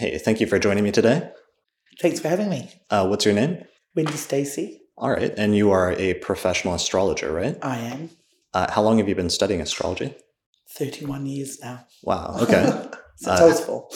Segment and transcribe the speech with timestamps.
[0.00, 1.30] Hey, thank you for joining me today.
[2.00, 2.72] Thanks for having me.
[2.88, 3.62] Uh, what's your name?
[3.94, 4.80] Wendy Stacey.
[4.96, 7.58] All right, and you are a professional astrologer, right?
[7.60, 8.08] I am.
[8.54, 10.14] Uh, how long have you been studying astrology?
[10.70, 11.84] 31 years now.
[12.02, 12.64] Wow, okay.
[13.16, 13.90] Since I was four.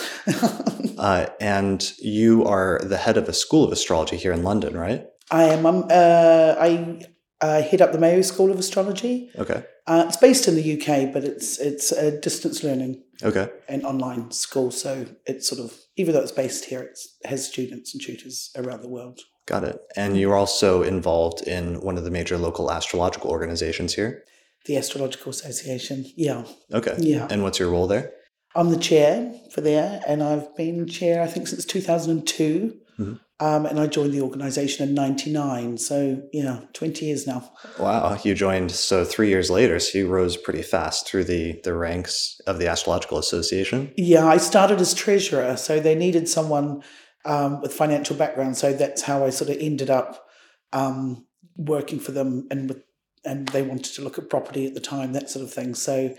[0.98, 5.06] uh, and you are the head of a school of astrology here in London, right?
[5.30, 5.64] I am.
[5.64, 7.00] Um, uh, I
[7.40, 9.30] uh, head up the Mayo School of Astrology.
[9.38, 9.64] Okay.
[9.86, 13.48] Uh, it's based in the UK, but it's it's a distance learning Okay.
[13.68, 14.70] and online school.
[14.70, 18.82] So it's sort of even though it's based here, it has students and tutors around
[18.82, 19.20] the world.
[19.46, 19.78] Got it.
[19.96, 24.24] And you're also involved in one of the major local astrological organizations here.
[24.66, 26.06] The Astrological Association.
[26.16, 26.94] Yeah, Okay.
[26.98, 27.28] yeah.
[27.30, 28.12] And what's your role there?
[28.56, 32.74] I'm the chair for there, and I've been chair I think since 2002.
[32.98, 33.20] Mhm.
[33.40, 37.50] Um, and I joined the organisation in '99, so yeah, 20 years now.
[37.80, 41.74] Wow, you joined so three years later, so you rose pretty fast through the the
[41.74, 43.92] ranks of the Astrological Association.
[43.96, 46.82] Yeah, I started as treasurer, so they needed someone
[47.24, 48.56] um, with financial background.
[48.56, 50.24] So that's how I sort of ended up
[50.72, 51.26] um,
[51.56, 52.84] working for them, and with
[53.24, 55.74] and they wanted to look at property at the time, that sort of thing.
[55.74, 56.14] So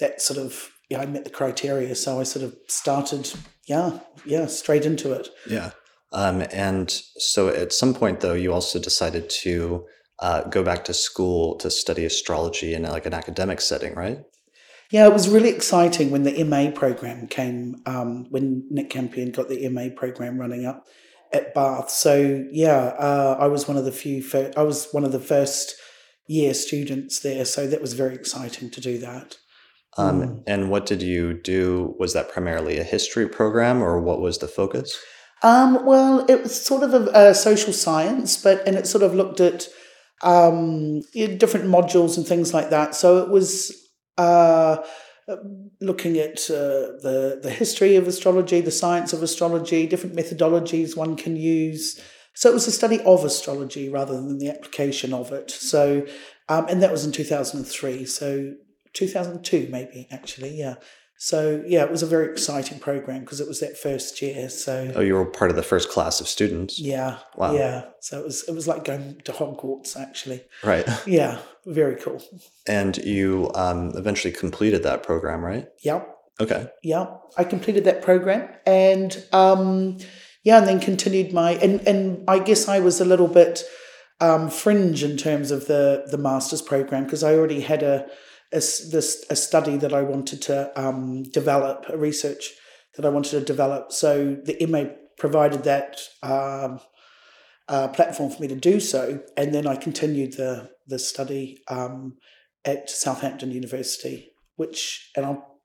[0.00, 3.32] that sort of yeah, I met the criteria, so I sort of started
[3.66, 5.28] yeah yeah straight into it.
[5.48, 5.70] Yeah.
[6.12, 9.84] Um, and so at some point, though, you also decided to
[10.20, 14.20] uh, go back to school to study astrology in like an academic setting, right?
[14.90, 19.48] Yeah, it was really exciting when the MA program came, um, when Nick Campion got
[19.48, 20.86] the MA program running up
[21.32, 21.90] at Bath.
[21.90, 24.22] So yeah, uh, I was one of the few.
[24.22, 25.74] Fir- I was one of the first
[26.26, 27.44] year students there.
[27.44, 29.36] So that was very exciting to do that.
[29.96, 30.42] Um, Mm.
[30.46, 31.96] And what did you do?
[31.98, 34.96] Was that primarily a history program, or what was the focus?
[35.42, 39.14] Um, well, it was sort of a, a social science, but and it sort of
[39.14, 39.68] looked at
[40.22, 42.94] um, different modules and things like that.
[42.94, 43.72] So it was
[44.16, 44.78] uh,
[45.80, 51.14] looking at uh, the the history of astrology, the science of astrology, different methodologies one
[51.14, 52.00] can use.
[52.34, 55.50] So it was a study of astrology rather than the application of it.
[55.50, 56.06] So,
[56.48, 58.04] um, and that was in two thousand and three.
[58.06, 58.54] So
[58.92, 60.74] two thousand and two, maybe actually, yeah.
[61.20, 64.48] So yeah, it was a very exciting program because it was that first year.
[64.48, 66.78] So Oh, you were part of the first class of students.
[66.78, 67.54] yeah, Wow.
[67.54, 67.86] yeah.
[68.00, 70.44] So it was it was like going to Hogwarts actually.
[70.62, 70.86] Right.
[71.06, 72.22] Yeah, very cool.
[72.68, 75.66] And you um, eventually completed that program, right?
[75.84, 76.02] Yeah,
[76.40, 76.68] Okay.
[76.84, 77.06] yeah.
[77.36, 79.98] I completed that program and um,
[80.44, 83.64] yeah, and then continued my and and I guess I was a little bit
[84.20, 88.06] um, fringe in terms of the the master's program because I already had a
[88.52, 92.52] a, this, a study that I wanted to um, develop, a research
[92.96, 93.92] that I wanted to develop.
[93.92, 94.84] So the MA
[95.18, 96.80] provided that um,
[97.68, 102.16] uh, platform for me to do so, and then I continued the the study um,
[102.64, 105.60] at Southampton University, which and I'll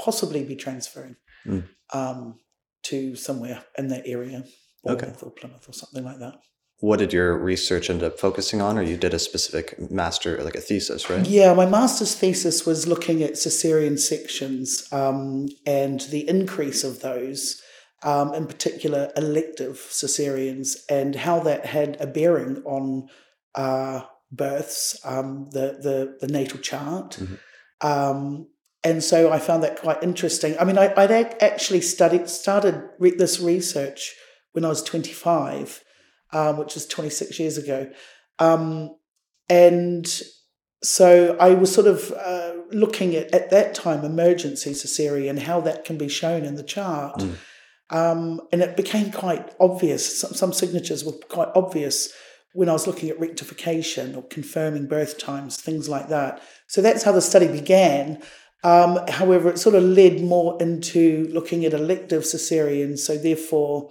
[0.00, 1.68] possibly be transferring Mm.
[1.92, 2.38] um,
[2.84, 4.44] to somewhere in that area,
[4.86, 5.12] Okay.
[5.22, 6.34] Or Plymouth or something like that.
[6.82, 10.56] What did your research end up focusing on, or you did a specific master, like
[10.56, 11.24] a thesis, right?
[11.24, 17.62] Yeah, my master's thesis was looking at cesarean sections um, and the increase of those,
[18.02, 23.08] um, in particular elective cesareans, and how that had a bearing on
[23.54, 24.00] uh,
[24.32, 27.10] births, um, the, the the natal chart.
[27.20, 27.38] Mhm.
[27.80, 28.48] Um,
[28.82, 30.56] and so I found that quite interesting.
[30.58, 34.16] I mean, I, I'd actually studied started re- this research
[34.52, 35.80] when I was twenty five,
[36.32, 37.90] um, which is twenty six years ago,
[38.38, 38.96] um,
[39.48, 40.06] and
[40.82, 45.60] so I was sort of uh, looking at at that time emergency cesarean, and how
[45.60, 47.34] that can be shown in the chart, Mm.
[47.90, 50.20] um, and it became quite obvious.
[50.20, 52.12] Some, some signatures were quite obvious
[52.54, 56.42] when I was looking at rectification or confirming birth times, things like that.
[56.66, 58.22] So that's how the study began.
[58.64, 63.88] Um, however, it sort of led more into looking at elective cesareans, so therefore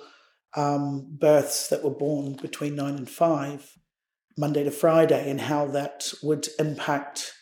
[0.55, 3.77] um, births that were born between nine and five,
[4.37, 7.33] Monday to Friday, and how that would impact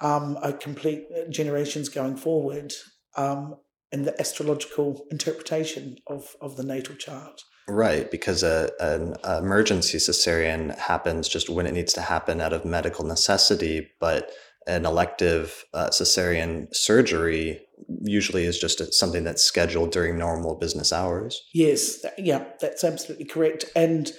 [0.00, 2.72] um, a complete generations going forward
[3.16, 3.56] um,
[3.92, 7.42] in the astrological interpretation of, of the natal chart.
[7.68, 12.64] Right, because a, an emergency cesarean happens just when it needs to happen out of
[12.64, 14.30] medical necessity, but
[14.66, 17.60] an elective uh, cesarean surgery
[18.02, 21.40] usually is just a, something that's scheduled during normal business hours.
[21.52, 23.64] Yes, that, yeah, that's absolutely correct.
[23.74, 24.12] And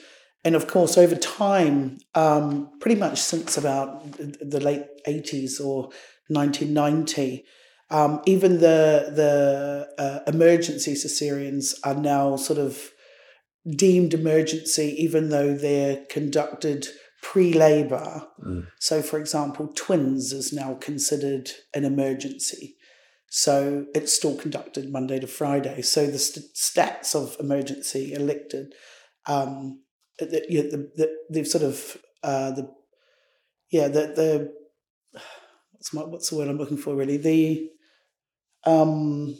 [0.44, 5.90] and of course, over time, um, pretty much since about the late eighties or
[6.30, 7.46] nineteen ninety,
[7.90, 12.92] um, even the the uh, emergency cesareans are now sort of
[13.76, 16.88] deemed emergency, even though they're conducted
[17.22, 18.28] pre-labor.
[18.44, 18.66] Mm.
[18.80, 22.76] So, for example, twins is now considered an emergency.
[23.34, 25.82] So it's still conducted Monday to Friday.
[25.84, 28.74] So the st- stats of emergency elected,
[29.26, 29.84] um,
[30.20, 32.70] the, the, the, they've sort of uh, the
[33.72, 34.54] yeah the the
[35.72, 37.16] what's my, what's the word I'm looking for really?
[37.16, 37.70] The
[38.66, 39.38] um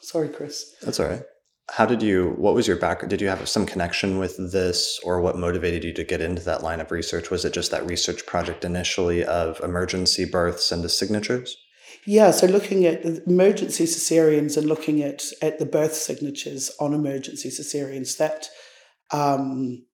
[0.00, 0.74] sorry Chris.
[0.80, 1.22] That's all right.
[1.70, 5.20] How did you what was your background did you have some connection with this or
[5.20, 7.30] what motivated you to get into that line of research?
[7.30, 11.54] Was it just that research project initially of emergency births and the signatures
[12.06, 17.48] yeah so looking at emergency cesareans and looking at at the birth signatures on emergency
[17.48, 18.48] cesareans that
[19.10, 19.84] um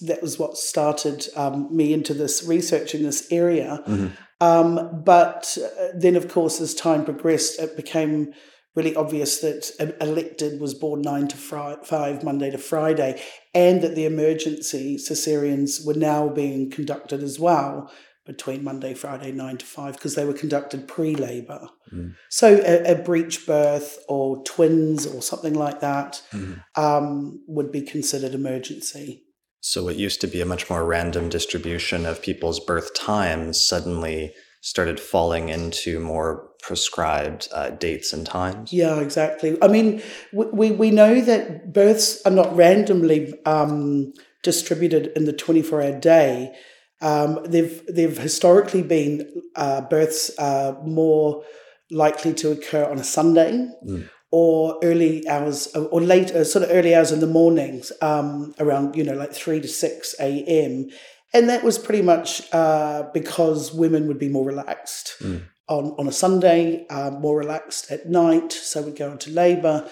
[0.00, 4.08] that was what started um, me into this research in this area mm-hmm.
[4.40, 8.32] um, but uh, then of course as time progressed it became
[8.76, 9.70] really obvious that
[10.00, 13.20] elected was born nine to five, Monday to Friday,
[13.52, 17.90] and that the emergency cesareans were now being conducted as well
[18.30, 21.68] between Monday, Friday, nine to five, because they were conducted pre labor.
[21.92, 22.14] Mm.
[22.28, 26.62] So a, a, breech birth or twins or something like that mm.
[26.76, 29.24] um, would be considered emergency.
[29.60, 34.32] So what used to be a much more random distribution of people's birth times suddenly
[34.60, 38.72] started falling into more prescribed uh, dates and times.
[38.72, 39.58] Yeah, exactly.
[39.60, 40.02] I mean,
[40.32, 44.12] we, we know that births are not randomly um,
[44.44, 46.54] distributed in the 24 hour day.
[47.00, 51.44] Um, they've, they've historically been uh, births uh, more
[51.90, 53.68] likely to occur on a Sunday.
[53.86, 54.08] Mm.
[54.32, 58.94] Or early hours, or late, uh, sort of early hours in the mornings, um, around
[58.94, 60.88] you know like three to six a.m.
[61.32, 65.42] And that was pretty much uh, because women would be more relaxed mm.
[65.68, 69.88] on, on a Sunday, uh, more relaxed at night, so we'd go into labour.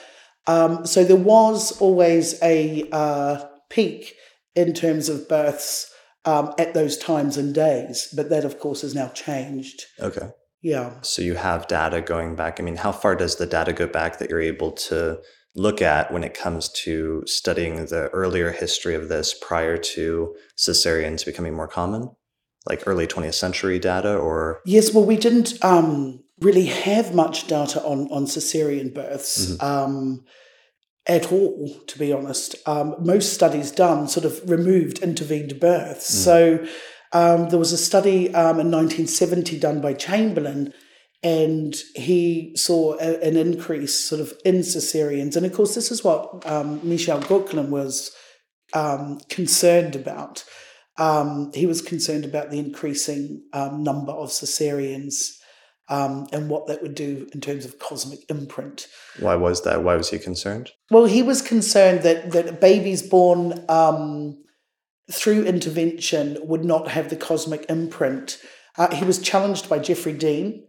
[0.46, 4.14] Um, so there was always a uh, peak
[4.54, 5.92] in terms of births
[6.28, 9.86] um, at those times and days, but that, of course, has now changed.
[9.98, 10.28] Okay.
[10.60, 11.00] Yeah.
[11.00, 12.60] So you have data going back.
[12.60, 15.20] I mean, how far does the data go back that you're able to
[15.56, 21.24] look at when it comes to studying the earlier history of this prior to cesareans
[21.24, 22.10] becoming more common,
[22.68, 24.60] like early 20th century data or?
[24.66, 29.46] Yes, well, we didn't um, really have much data on, on cesarean births.
[29.46, 29.64] Mm-hmm.
[29.64, 30.24] Um,
[31.08, 32.54] at all, to be honest.
[32.66, 36.10] Um, most studies done sort of removed intervened births.
[36.10, 36.24] Mm.
[36.24, 36.66] So
[37.12, 40.74] um, there was a study um, in 1970 done by Chamberlain
[41.22, 45.34] and he saw a, an increase sort of in cesareans.
[45.34, 48.14] And of course, this is what um, Michel Gauquelin was
[48.74, 50.44] um, concerned about.
[50.98, 55.37] Um, he was concerned about the increasing um, number of cesareans
[55.88, 58.86] um, and what that would do in terms of cosmic imprint.
[59.18, 59.82] Why was that?
[59.82, 60.70] Why was he concerned?
[60.90, 64.44] Well, he was concerned that that babies born um,
[65.10, 68.38] through intervention would not have the cosmic imprint.
[68.76, 70.64] Uh, he was challenged by Geoffrey Dean,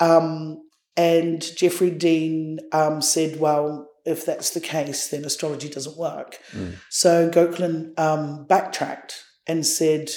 [0.00, 0.62] um,
[0.96, 6.38] and Geoffrey Dean um, said, well, if that's the case, then astrology doesn't work.
[6.52, 6.74] Mm.
[6.90, 10.10] So Gauquelin um, backtracked and said,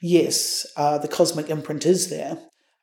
[0.00, 2.38] yes, uh, the cosmic imprint is there.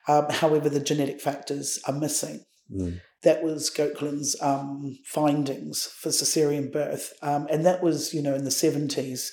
[0.10, 2.44] Um, however, the genetic factors are missing.
[2.76, 3.00] Mm.
[3.22, 7.14] That was Gauquelin's um, findings for cesarean birth.
[7.22, 9.30] Um, and that was, you know, in the 70s.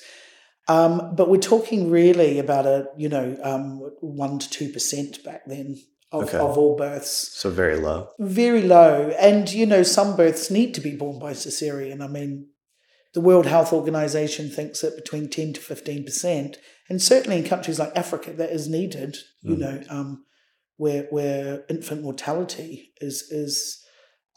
[0.67, 5.77] Um, but we're talking really about a, you know, um, 1% to 2% back then
[6.11, 6.37] of, okay.
[6.37, 7.31] of all births.
[7.33, 8.09] So very low.
[8.19, 9.09] Very low.
[9.19, 12.03] And, you know, some births need to be born by cesarean.
[12.03, 12.49] I mean,
[13.15, 16.57] the World Health Organization thinks that between 10 to 15%,
[16.87, 19.59] and certainly in countries like Africa, that is needed, you mm.
[19.59, 20.25] know, um,
[20.77, 23.83] where, where infant mortality is, is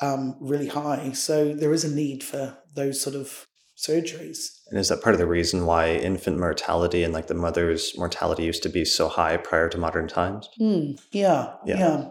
[0.03, 1.13] um, really high.
[1.13, 4.39] So there is a need for those sort of surgeries.
[4.69, 8.45] And is that part of the reason why infant mortality and like the mother's mortality
[8.45, 10.49] used to be so high prior to modern times?
[10.61, 12.09] Mm, yeah, yeah, yeah,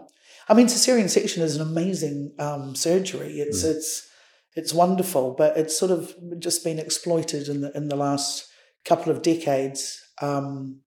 [0.50, 3.38] I mean, cesarean section is an amazing um, surgery.
[3.38, 3.70] It's mm.
[3.70, 4.08] it's
[4.56, 8.48] it's wonderful, but it's sort of just been exploited in the in the last
[8.84, 10.00] couple of decades.
[10.20, 10.80] Um,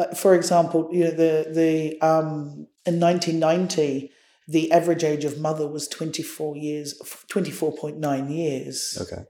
[0.00, 4.10] like for example, you know the the um, in 1990
[4.48, 9.22] the average age of mother was 24 years 24.9 years okay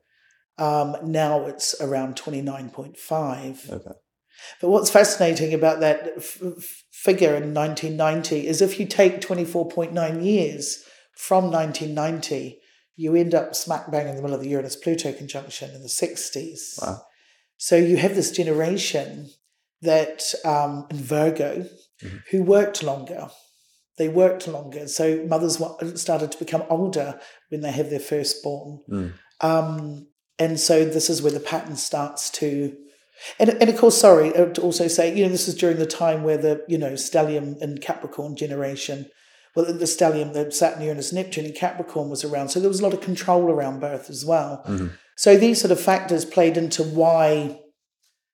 [0.60, 3.72] um, now it's around 29.5.
[3.72, 3.90] Okay.
[4.60, 10.84] But what's fascinating about that f- figure in 1990 is if you take 24.9 years
[11.16, 12.58] from 1990,
[12.96, 15.88] you end up smack bang in the middle of the Uranus Pluto conjunction in the
[15.88, 16.80] 60s.
[16.80, 17.02] Wow.
[17.56, 19.30] So you have this generation
[19.82, 21.66] that um, in Virgo
[22.02, 22.16] mm-hmm.
[22.30, 23.28] who worked longer.
[23.98, 24.88] They worked longer.
[24.88, 25.62] So mothers
[26.00, 27.20] started to become older
[27.50, 28.80] when they have their firstborn.
[28.88, 29.12] Mm.
[29.42, 30.06] Um,
[30.38, 32.76] and so this is where the pattern starts to
[33.38, 35.84] and, and of course sorry uh, to also say you know this is during the
[35.84, 39.10] time where the you know stellium and capricorn generation
[39.54, 42.50] well, the stellium, the Saturn, Uranus, Neptune in Capricorn was around.
[42.50, 44.62] So there was a lot of control around birth as well.
[44.66, 44.88] Mm-hmm.
[45.16, 47.60] So these sort of factors played into why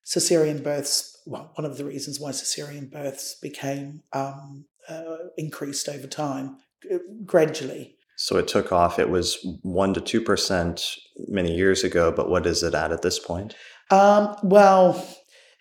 [0.05, 6.06] cesarean births, well, one of the reasons why cesarean births became um, uh, increased over
[6.06, 6.56] time
[6.92, 7.97] uh, gradually.
[8.16, 8.99] So it took off.
[8.99, 13.18] It was 1% to 2% many years ago, but what is it at at this
[13.18, 13.54] point?
[13.90, 15.06] Um, well,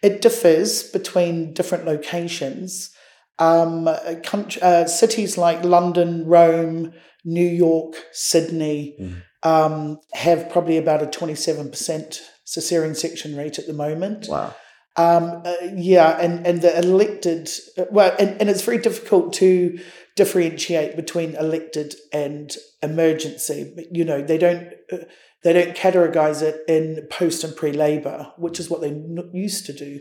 [0.01, 2.91] it differs between different locations.
[3.39, 3.89] Um,
[4.24, 6.93] country, uh, cities like London, Rome,
[7.25, 9.24] New York, Sydney Mm.
[9.43, 14.27] um, have probably about a 27% cesarean section rate at the moment.
[14.29, 14.55] Wow.
[14.98, 17.50] Um, uh, yeah, and, and the elected,
[17.92, 19.78] well, and, and it's very difficult to
[20.16, 23.88] differentiate between elected and emergency.
[23.92, 25.00] You know, they don't uh,
[25.44, 28.98] they don't categorize it in post and pre labor, which is what they
[29.34, 30.00] used to do.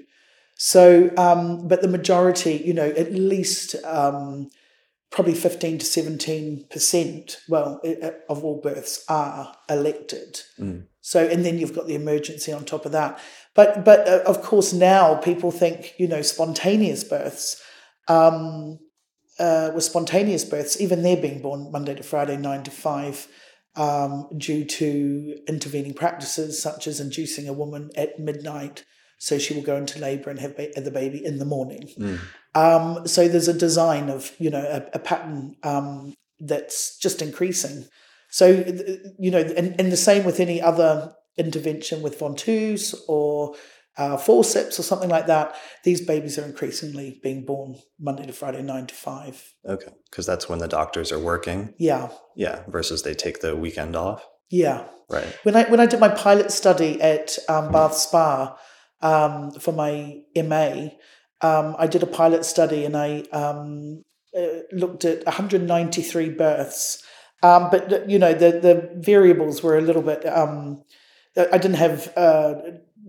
[0.55, 4.49] So, um, but the majority, you know, at least um,
[5.11, 10.41] probably fifteen to seventeen percent, well, uh, of all births are elected.
[10.59, 10.87] Mm.
[11.01, 13.19] So, and then you've got the emergency on top of that.
[13.55, 17.63] But, but uh, of course, now people think, you know, spontaneous births,
[18.09, 18.79] um,
[19.39, 23.27] uh, with spontaneous births, even they're being born Monday to Friday, nine to five,
[23.77, 28.85] um, due to intervening practices such as inducing a woman at midnight
[29.19, 31.89] so she will go into labour and have ba- the baby in the morning.
[31.99, 32.19] Mm.
[32.55, 37.87] Um, so there's a design of, you know, a, a pattern um, that's just increasing.
[38.31, 38.49] So,
[39.19, 43.55] you know, and, and the same with any other intervention with Ventouse or
[43.97, 45.55] uh, forceps or something like that.
[45.85, 49.53] These babies are increasingly being born Monday to Friday, nine to five.
[49.67, 49.93] Okay.
[50.11, 51.75] Because that's when the doctors are working.
[51.79, 52.65] Yeah, Yeah.
[52.69, 54.27] Versus they take the weekend off.
[54.51, 54.87] yeah.
[55.11, 55.39] Right.
[55.43, 58.57] When I when I did my pilot study at um, Bath Spa
[59.03, 60.89] um, for my MA,
[61.43, 64.03] um, I did a pilot study and I um,
[64.35, 67.05] uh, looked at 193 births.
[67.43, 70.27] Um, but you know the the variables were a little bit.
[71.37, 72.55] I didn't have uh,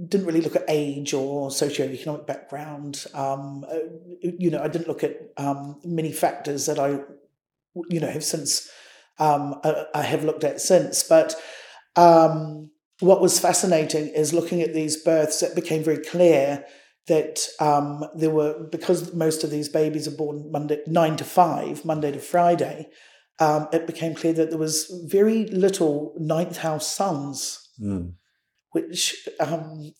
[0.08, 3.06] didn't really look at age or socioeconomic background.
[3.14, 3.80] Um, uh,
[4.22, 7.00] you know, I didn't look at um, many factors that I,
[7.90, 8.70] you know, have since
[9.20, 11.04] um, I, I have looked at since.
[11.04, 11.36] But
[11.96, 15.44] um, what was fascinating is looking at these births.
[15.44, 16.66] It became very clear
[17.08, 21.86] that um, there were because most of these babies are born Monday nine to five,
[21.86, 22.90] Monday to Friday.
[23.40, 28.14] Um, it became clear that there was very little ninth house sons Mm.
[28.72, 29.92] which um,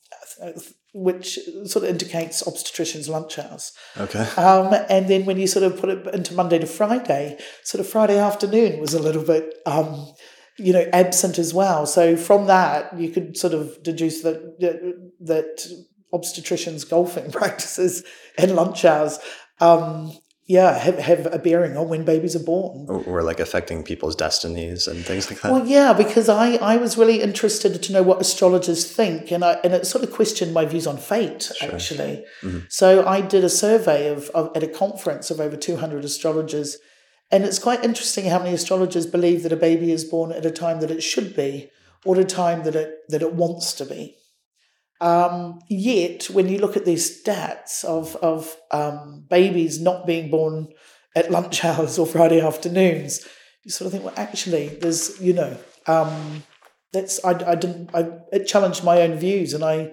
[0.94, 3.74] which sort of indicates obstetrician's lunch hours.
[3.98, 4.26] Okay.
[4.38, 7.90] Um, and then when you sort of put it into Monday to Friday, sort of
[7.90, 10.14] Friday afternoon was a little bit, um,
[10.58, 11.86] you know, absent as well.
[11.86, 14.40] So from that, you could sort of deduce that
[15.20, 18.04] that, obstetricians' golfing practices
[18.38, 19.20] and lunch hours.
[19.60, 20.14] Um,
[20.48, 22.86] yeah, have, have a bearing on when babies are born.
[22.88, 25.52] Or, or like affecting people's destinies and things like that.
[25.52, 29.54] Well, yeah, because I, I was really interested to know what astrologers think, and I
[29.64, 31.74] and it sort of questioned my views on fate Sure.
[31.74, 32.24] actually.
[32.44, 32.72] Mhm.
[32.72, 36.78] So I did a survey of, of at a conference of over two hundred astrologers,
[37.32, 40.52] and it's quite interesting how many astrologers believe that a baby is born at a
[40.52, 41.72] time that it should be,
[42.06, 44.16] or at a time that it that it wants to be.
[45.02, 50.70] Um, yet, when you look at these stats of of um, babies not being born
[51.16, 53.28] at lunch hours or Friday afternoons,
[53.64, 56.44] you sort of think, well, actually, there's, you know, um,
[56.94, 59.92] that's I, I didn't I it challenged my own views, and I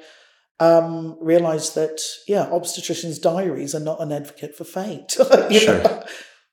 [0.60, 5.16] um, realised that yeah, obstetricians' diaries are not an advocate for fate.
[5.50, 5.82] Sure.
[5.82, 6.04] know?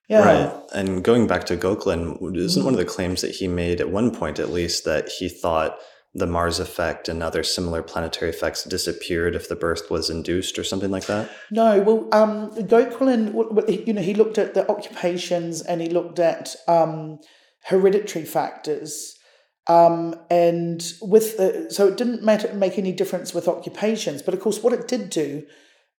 [0.09, 0.25] Yeah.
[0.25, 0.63] Right.
[0.73, 4.09] And going back to Gauquelin, isn't one of the claims that he made at one
[4.09, 5.77] point, at least, that he thought
[6.13, 10.63] the Mars effect and other similar planetary effects disappeared if the birth was induced or
[10.63, 11.29] something like that?
[11.51, 16.55] No, well, um, w- you know, he looked at the occupations and he looked at
[16.67, 17.19] um,
[17.65, 19.15] hereditary factors.
[19.67, 24.39] Um, and with the, so it didn't matter make any difference with occupations, but of
[24.39, 25.45] course, what it did do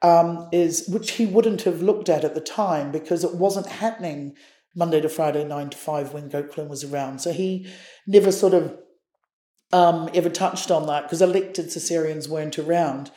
[0.01, 4.35] um, is which he wouldn't have looked at at the time because it wasn't happening
[4.75, 7.19] Monday to Friday nine to five when Gauquelin was around.
[7.19, 7.67] So he
[8.07, 8.75] never sort of
[9.71, 13.11] um, ever touched on that because elected cesareans weren't around.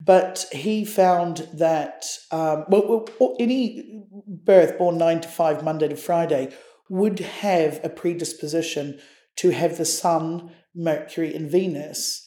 [0.00, 5.96] But he found that um, well, well, any birth born nine to five, Monday to
[5.96, 6.54] Friday,
[6.88, 9.00] would have a predisposition
[9.36, 12.26] to have the Sun, Mercury, and Venus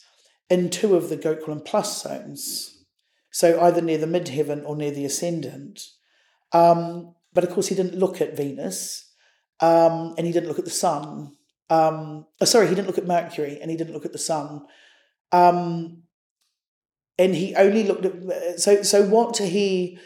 [0.50, 2.85] in two of the Gauquelin plus zones.
[3.31, 5.81] So either near the midheaven or near the ascendant.
[6.51, 9.09] Um, but of course, he didn't look at Venus
[9.61, 11.31] um, and he didn't look at the Sun.
[11.71, 14.65] Um, oh, sorry, he didn't look at Mercury and he didn't look at the Sun.
[15.31, 16.03] Um,
[17.17, 19.97] and he only looked at so so what he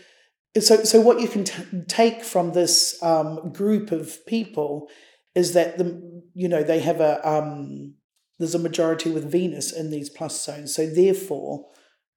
[0.60, 4.88] so so what you can t- take from this um, group of people
[5.34, 7.96] is that the you know they have a um,
[8.38, 11.66] there's a majority with Venus in these plus zones, so therefore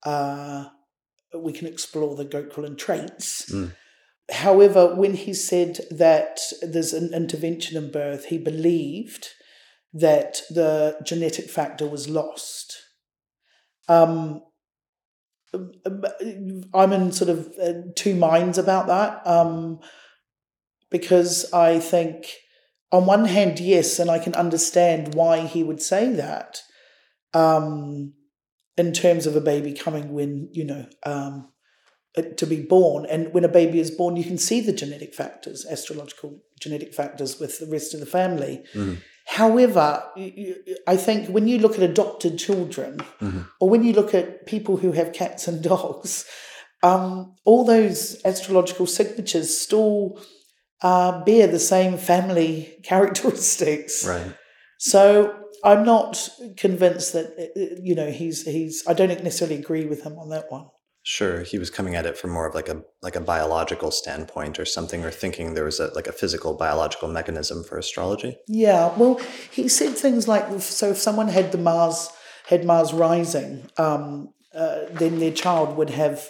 [0.05, 0.67] uh,
[1.35, 3.51] we can explore the Gauquelin traits.
[3.51, 3.73] Mm.
[4.31, 9.29] However, when he said that there's an intervention in birth, he believed
[9.93, 12.77] that the genetic factor was lost.
[13.89, 14.43] Um,
[16.75, 19.81] I'm in sort of uh, two minds about that um,
[20.91, 22.27] because I think,
[22.93, 26.61] on one hand, yes, and I can understand why he would say that
[27.35, 28.15] um,
[28.77, 31.49] in terms of a baby coming when, you know, um,
[32.37, 33.07] to be born.
[33.07, 37.39] And when a baby is born, you can see the genetic factors, astrological genetic factors
[37.39, 38.65] with the rest of the family.
[38.75, 38.99] Mm.
[39.29, 40.03] However,
[40.87, 43.43] I think when you look at adopted children, mm-hmm.
[43.61, 46.25] or when you look at people who have cats and dogs,
[46.83, 50.19] um, all those astrological signatures still
[50.81, 54.07] uh, bear the same family characteristics.
[54.07, 54.35] Right.
[54.79, 58.83] So I'm not convinced that you know he's he's.
[58.87, 60.69] I don't necessarily agree with him on that one.
[61.11, 64.61] Sure, he was coming at it from more of like a like a biological standpoint
[64.61, 68.37] or something, or thinking there was a like a physical biological mechanism for astrology.
[68.47, 69.19] Yeah, well,
[69.51, 72.11] he said things like, so if someone had the Mars
[72.49, 76.29] had Mars rising, um, uh, then their child would have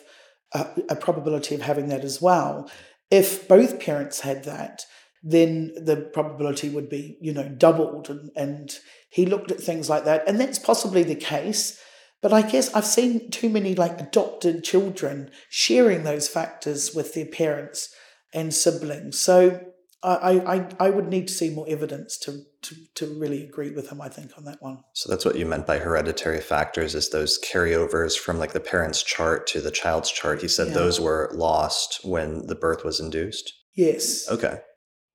[0.55, 2.71] a, a probability of having that as well.
[3.11, 4.85] If both parents had that,
[5.25, 8.79] then the probability would be you know doubled, and and
[9.11, 11.81] he looked at things like that, and that's possibly the case.
[12.21, 17.27] But I guess I've seen too many like adopted children sharing those factors with their
[17.27, 17.95] parents
[18.35, 19.19] and siblings.
[19.21, 19.61] So
[20.03, 23.91] I, I, I would need to see more evidence to, to, to really agree with
[23.91, 24.79] him, I think, on that one.
[24.95, 29.03] So that's what you meant by hereditary factors is those carryovers from like the parent's
[29.03, 30.41] chart to the child's chart.
[30.41, 30.75] He said Yeah.
[30.75, 33.53] those were lost when the birth was induced.
[33.75, 34.29] Yes.
[34.31, 34.59] Okay.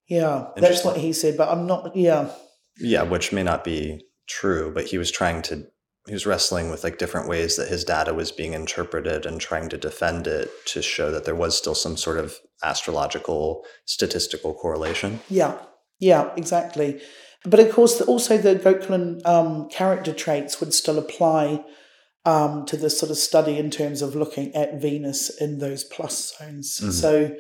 [0.10, 0.48] Yeah.
[0.58, 2.30] That's what he said, but I'm not, yeah.
[2.78, 5.68] Yeah, which may not be true, but he was trying to
[6.08, 9.70] he was wrestling with like different ways that his data was being interpreted and trying
[9.70, 15.22] to defend it to show that there was still some sort of astrological statistical correlation.
[15.30, 15.58] Yeah,
[16.00, 17.02] yeah, exactly.
[17.46, 21.64] But of course, also the Gauquelin um, character traits would still apply
[22.26, 26.36] um, to this sort of study in terms of looking at Venus in those plus
[26.38, 26.80] zones.
[26.82, 26.92] Mhm.
[26.92, 27.36] So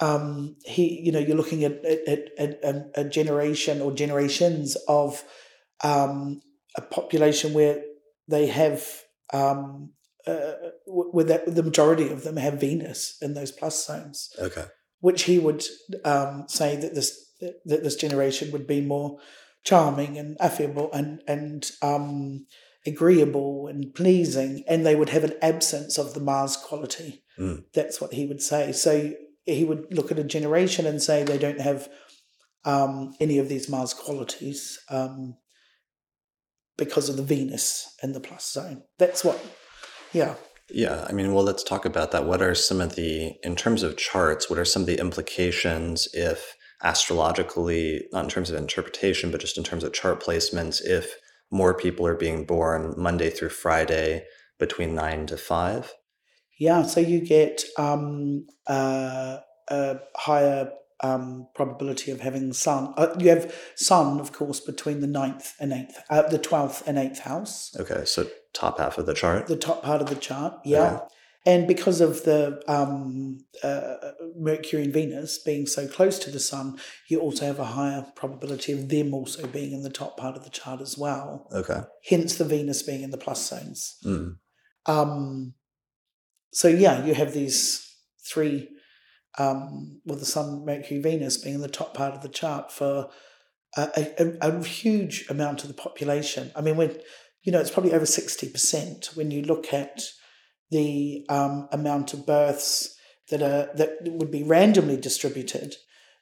[0.00, 5.24] um, he, you know, you're looking at at, at, at a generation or generations of
[5.82, 6.40] um,
[6.78, 7.76] a population where
[8.28, 8.80] they have.
[9.32, 9.92] Um,
[10.26, 10.52] uh,
[10.86, 14.66] where that, the majority of them have Venus in those plus zones Okay.
[15.00, 15.62] which he would
[16.04, 17.08] um, say that this
[17.70, 19.18] that this generation would be more
[19.64, 22.46] charming and affable and and um,
[22.86, 27.22] agreeable and pleasing, and they would have an absence of the Mars quality.
[27.38, 27.64] Mm.
[27.72, 28.72] That's what he would say.
[28.72, 28.92] So
[29.44, 31.88] he would look at a generation and say they don't have
[32.64, 35.36] um, any of these Mars qualities um,
[36.78, 38.84] because of the Venus in the plus zone.
[38.98, 39.38] That's what,
[40.12, 40.36] yeah.
[40.70, 42.26] Yeah, I mean, well, let's talk about that.
[42.26, 46.08] What are some of the, in terms of charts, what are some of the implications
[46.12, 51.14] if astrologically, not in terms of interpretation, but just in terms of chart placements, if
[51.50, 54.24] more people are being born Monday through Friday
[54.58, 55.94] between nine to five?
[56.58, 59.38] Yeah, so you get um, uh,
[59.68, 60.70] a higher
[61.02, 62.92] um, probability of having sun.
[62.96, 66.98] Uh, you have sun, of course, between the ninth and eighth, uh, the twelfth and
[66.98, 69.46] eighth house, Okay, so top half of the chart.
[69.46, 70.54] the top part of the chart.
[70.64, 71.04] Yeah, Okay.
[71.46, 73.94] and because of the um, uh,
[74.36, 78.72] Mercury and Venus being so close to the sun, you also have a higher probability
[78.72, 81.46] of them also being in the top part of the chart as well.
[81.52, 81.80] Okay.
[82.08, 83.96] Hence, the Venus being in the plus zones.
[84.04, 84.36] Mm.
[84.86, 85.54] Um,
[86.52, 87.84] so yeah, you have these
[88.26, 88.68] three,
[89.36, 93.10] um, with the Sun, Mercury, Venus being in the top part of the chart for
[93.76, 96.50] a, a, a huge amount of the population.
[96.56, 96.98] I mean, when
[97.42, 100.02] you know, it's probably over sixty percent when you look at
[100.70, 102.96] the um, amount of births
[103.30, 105.74] that are that would be randomly distributed.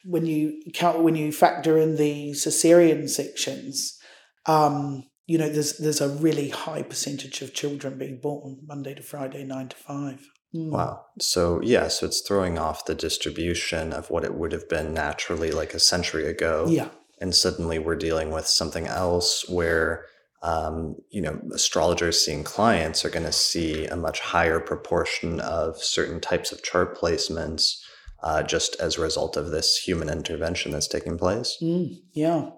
[0.04, 3.98] When you count, when you factor in the cesarean sections,
[4.46, 9.02] um, you know, there's there's a really high percentage of children being born Monday to
[9.02, 10.28] Friday, nine to five.
[10.56, 10.70] Mm.
[10.70, 11.04] Wow.
[11.20, 15.50] So, yeah, so it's throwing off the distribution of what it would have been naturally
[15.50, 16.66] like a century ago.
[16.68, 16.88] Yeah,
[17.20, 20.06] and suddenly we're dealing with something else where
[20.42, 25.82] um, you know astrologers seeing clients are going to see a much higher proportion of
[25.82, 27.82] certain types of chart placements
[28.22, 32.50] uh, just as a result of this human intervention that's taking place mm, yeah.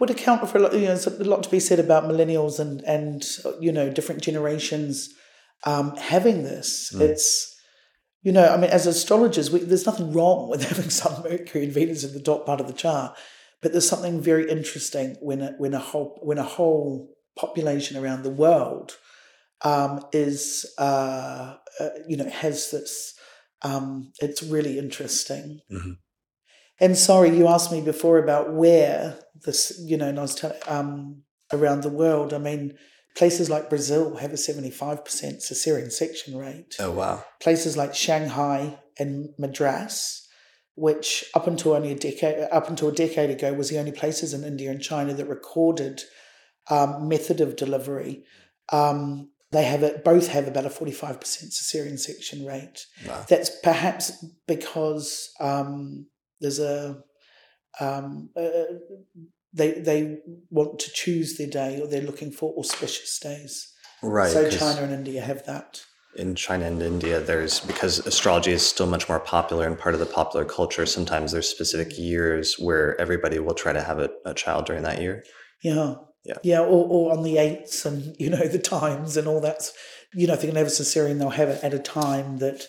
[0.00, 0.72] Would account for a lot.
[0.74, 3.24] You know, there's a lot to be said about millennials and and
[3.60, 5.08] you know different generations
[5.64, 6.92] um, having this.
[6.94, 7.00] Mm.
[7.00, 7.54] It's
[8.22, 11.72] you know, I mean, as astrologers, we, there's nothing wrong with having Sun, Mercury, and
[11.72, 13.16] Venus in the top part of the chart,
[13.60, 18.22] but there's something very interesting when a, when a whole when a whole population around
[18.22, 18.96] the world
[19.62, 23.14] um, is uh, uh, you know has this.
[23.62, 25.60] Um, it's really interesting.
[25.72, 25.92] Mm-hmm.
[26.80, 30.58] And sorry, you asked me before about where this, you know, and I was telling
[30.66, 31.22] um,
[31.52, 32.34] around the world.
[32.34, 32.76] I mean,
[33.16, 36.76] places like Brazil have a seventy-five percent cesarean section rate.
[36.78, 37.24] Oh wow!
[37.40, 40.28] Places like Shanghai and Madras,
[40.74, 44.34] which up until only a decade up until a decade ago was the only places
[44.34, 46.02] in India and China that recorded
[46.70, 48.24] um, method of delivery.
[48.72, 53.24] Um, they have it both have about a 45% cesarean section rate wow.
[53.28, 56.06] that's perhaps because um,
[56.40, 57.00] there's a
[57.78, 58.64] um, uh,
[59.54, 60.18] they they
[60.50, 64.92] want to choose their day or they're looking for auspicious days right so china and
[64.92, 65.82] india have that
[66.16, 70.00] in China and India, there's because astrology is still much more popular and part of
[70.00, 70.86] the popular culture.
[70.86, 75.00] Sometimes there's specific years where everybody will try to have a, a child during that
[75.00, 75.24] year.
[75.62, 79.40] Yeah, yeah, yeah, or, or on the eights and you know the times and all
[79.40, 79.70] that.
[80.12, 82.38] You know, if they're going to have a cesarean, they'll have it at a time
[82.38, 82.66] that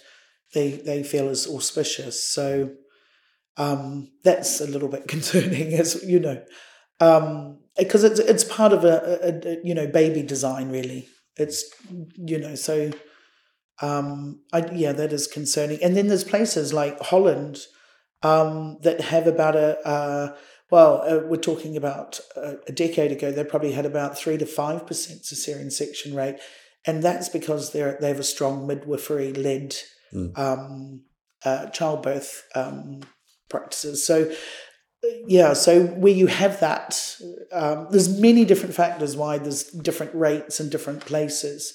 [0.54, 2.24] they they feel is auspicious.
[2.28, 2.72] So
[3.58, 6.44] um, that's a little bit concerning, as you know,
[7.00, 11.08] because um, it's it's part of a, a, a you know baby design really.
[11.38, 11.66] It's
[12.16, 12.92] you know so
[13.82, 15.84] um, I, yeah, that is concerning.
[15.84, 17.60] And then there's places like Holland
[18.24, 20.36] um, that have about a, uh,
[20.72, 24.46] well, uh, we're talking about a, a, decade ago, they probably had about 3 to
[24.46, 26.38] 5% cesarean section rate.
[26.88, 29.76] And that's because they're, they have a strong midwifery led
[30.14, 30.38] Mm.
[30.38, 31.02] um,
[31.44, 33.02] uh, childbirth um,
[33.50, 34.06] practices.
[34.06, 34.32] So,
[35.28, 37.18] yeah, so where you have that,
[37.52, 41.74] um, there's many different factors why there's different rates in different places.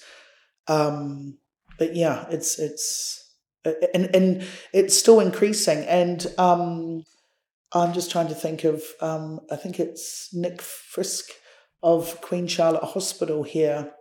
[0.69, 1.39] Um,
[1.79, 5.85] but yeah, it's it's and and it's still increasing.
[5.85, 7.05] And um,
[7.73, 11.31] I'm just trying to think of um, I think it's Nick Fisk
[11.83, 13.93] of Queen Charlotte Hospital here.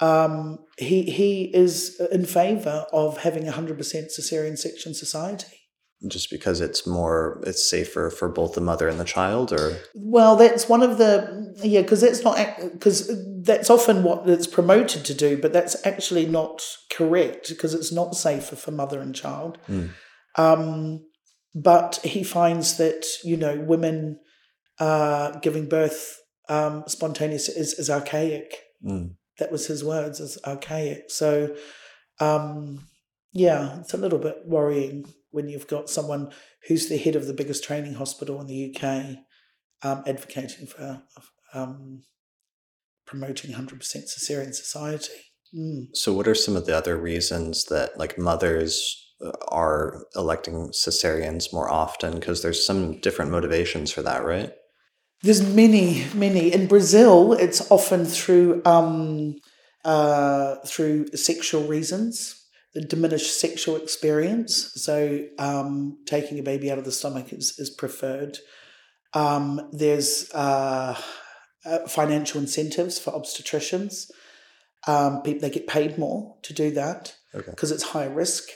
[0.00, 5.57] Um, he he is in favour of having hundred percent cesarean section society
[6.06, 9.78] just because it's more it's safer for both the mother and the child or?
[9.94, 12.38] Well that's one of the yeah because that's not
[12.72, 13.10] because
[13.42, 18.14] that's often what it's promoted to do but that's actually not correct because it's not
[18.14, 19.58] safer for mother and child.
[19.68, 19.90] Mm.
[20.36, 21.04] um,
[21.54, 24.20] but he finds that you know women
[24.78, 26.16] uh, giving birth
[26.48, 28.54] um, spontaneous is, is archaic.
[28.84, 29.16] Mm.
[29.38, 31.10] that was his words is archaic.
[31.10, 31.56] So
[32.20, 32.86] um,
[33.32, 36.30] yeah it's a little bit worrying when you've got someone
[36.66, 39.18] who's the head of the biggest training hospital in the UK
[39.82, 41.02] um, advocating for
[41.54, 42.02] um,
[43.06, 45.12] promoting 100% cesarean society.
[45.56, 45.88] Mm.
[45.94, 51.52] So, what are some of the other reasons that like mothers uh, are electing cesareans
[51.52, 52.14] more often?
[52.14, 54.52] Because there's some different motivations for that, right?
[55.22, 56.52] There's many, many.
[56.52, 59.36] In Brazil, it's often through um,
[59.84, 62.37] uh, through sexual reasons
[62.78, 64.70] the diminished sexual experience.
[64.76, 68.38] So, um, taking a baby out of the stomach is, is preferred.
[69.14, 70.96] Um, there's uh,
[71.66, 74.12] uh, financial incentives for obstetricians.
[74.86, 77.74] Um, people, they get paid more to do that because okay.
[77.74, 78.48] it's high risk.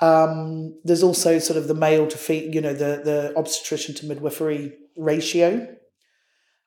[0.00, 4.06] Um, there's also sort of the male to feed, you know, the, the obstetrician to
[4.06, 5.74] midwifery ratio.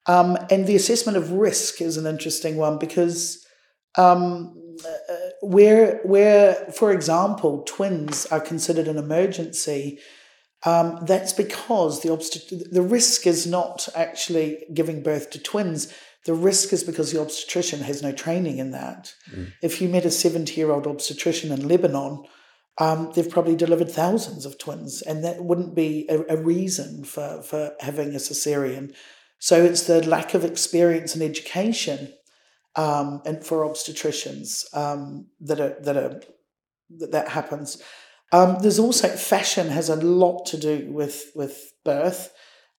[0.08, 3.46] Um, and the assessment of risk is an interesting one because
[4.00, 10.00] um, uh, where, where, for example, twins are considered an emergency,
[10.66, 15.94] um, that's because the obstet- the risk is not actually giving birth to twins.
[16.26, 19.14] The risk is because the obstetrician has no training in that.
[19.34, 19.54] Mm.
[19.62, 22.24] If you met a 70 year old obstetrician in Lebanon,
[22.78, 27.42] um, they've probably delivered thousands of twins, and that wouldn't be a, a, reason for,
[27.42, 28.96] for having a cesarean.
[29.40, 32.14] So it's the lack of experience and education
[32.80, 36.22] um, and for obstetricians um, that are that are
[36.98, 37.82] that, that happens.
[38.32, 42.32] Um, there's also fashion has a lot to do with with birth.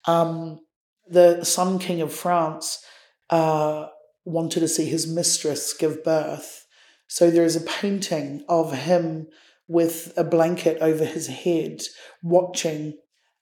[0.06, 0.60] Um,
[1.06, 2.82] the Sun King of France
[3.28, 3.88] uh,
[4.24, 6.66] wanted to see his mistress give birth,
[7.06, 9.28] so there is a painting of him
[9.68, 11.82] with a blanket over his head,
[12.22, 12.94] watching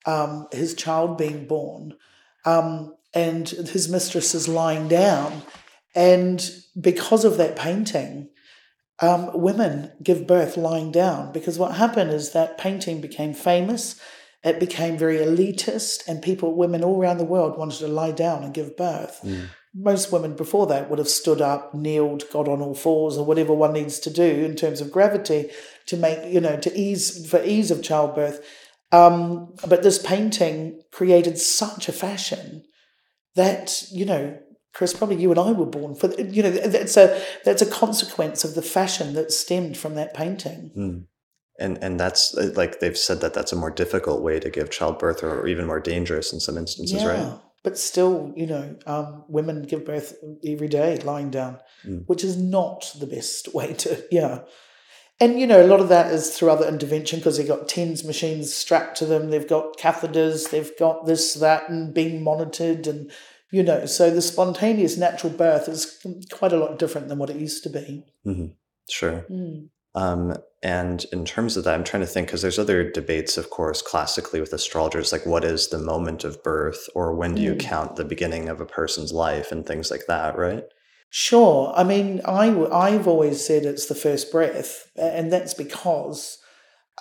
[0.05, 1.93] um, his child being born,
[2.43, 5.43] um, and his mistress is lying down
[5.95, 6.49] and
[6.79, 8.29] because of that painting,
[9.01, 11.31] um, women give birth lying down.
[11.31, 13.99] Because what happened is that painting became famous,
[14.43, 18.43] it became very elitist, and people, women all around the world, wanted to lie down
[18.43, 19.19] and give birth.
[19.23, 19.49] Mm.
[19.75, 23.53] most women before that would have stood up, kneeled, got on all fours, or whatever
[23.53, 25.49] one needs to do in terms of gravity
[25.85, 28.43] to make, you know, to ease, for ease of childbirth.
[28.91, 32.63] Um, but this painting created such a fashion
[33.35, 34.39] that, you know,
[34.73, 38.43] Chris, probably you and I were born for, you know, that's a, that's a consequence
[38.43, 40.71] of the fashion that stemmed from that painting.
[40.77, 41.05] Mm.
[41.59, 44.69] And, and that's uh, like they've said that that's a more difficult way to give
[44.69, 47.07] childbirth or even more dangerous in some instances, yeah.
[47.07, 47.39] right?
[47.63, 52.03] but still, you know, um, women give birth every day lying down, mm.
[52.07, 54.39] which is not the best way to, yeah.
[55.21, 58.05] And, you know, a lot of that is through other intervention because they've got TENS
[58.05, 62.87] machines strapped to them, they've got catheters, they've got this, that, and being monitored.
[62.87, 63.11] And,
[63.51, 65.97] you know, so the spontaneous natural birth is
[66.31, 68.03] quite a lot different than what it used to be.
[68.25, 68.47] Mm-hmm.
[68.89, 69.25] Sure.
[69.29, 69.69] Mm.
[69.95, 73.49] Um, and in terms of that, I'm trying to think because there's other debates, of
[73.49, 77.53] course, classically with astrologers, like what is the moment of birth or when do you
[77.53, 77.59] Mm.
[77.59, 80.63] count the beginning of a person's life and things like that, right?
[81.09, 81.73] Sure.
[81.75, 86.37] I mean, I, w- I've always said it's the first breath, and that's because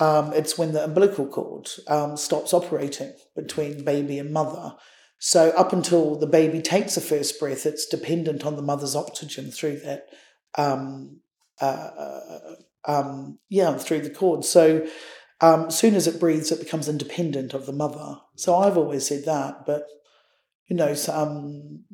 [0.00, 4.76] um, it's when the umbilical cord um, stops operating between baby and mother.
[5.18, 9.50] So, up until the baby takes the first breath, it's dependent on the mother's oxygen
[9.50, 10.06] through that,
[10.56, 11.20] um,
[11.60, 12.54] uh, uh,
[12.84, 14.44] um, yeah, through the cord.
[14.44, 14.86] So,
[15.40, 18.20] um, soon as it breathes, it becomes independent of the mother.
[18.36, 19.86] So, I've always said that, but
[20.68, 21.84] you know, some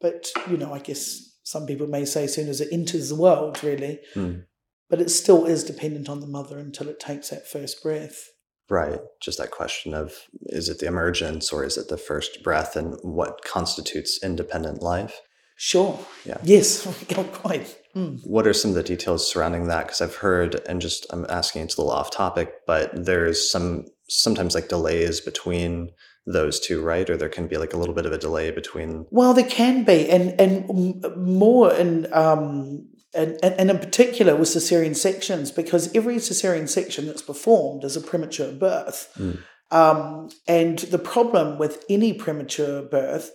[0.00, 3.14] but you know, I guess some people may say as soon as it enters the
[3.14, 4.00] world, really.
[4.14, 4.40] Hmm.
[4.88, 8.30] But it still is dependent on the mother until it takes that first breath.
[8.68, 9.00] Right.
[9.20, 12.96] Just that question of is it the emergence or is it the first breath and
[13.02, 15.20] what constitutes independent life?
[15.56, 15.98] Sure.
[16.24, 16.38] Yeah.
[16.42, 16.86] Yes.
[17.32, 17.78] Quite.
[17.94, 18.20] Mm.
[18.26, 19.86] What are some of the details surrounding that?
[19.86, 23.86] Because I've heard, and just I'm asking, it's a little off topic, but there's some
[24.08, 25.90] sometimes like delays between
[26.26, 27.08] those two, right?
[27.08, 29.06] Or there can be like a little bit of a delay between.
[29.10, 34.96] Well, there can be, and and more in um, and, and in particular with cesarean
[34.96, 39.12] sections, because every cesarean section that's performed is a premature birth.
[39.18, 39.38] Mm.
[39.70, 43.32] Um, and the problem with any premature birth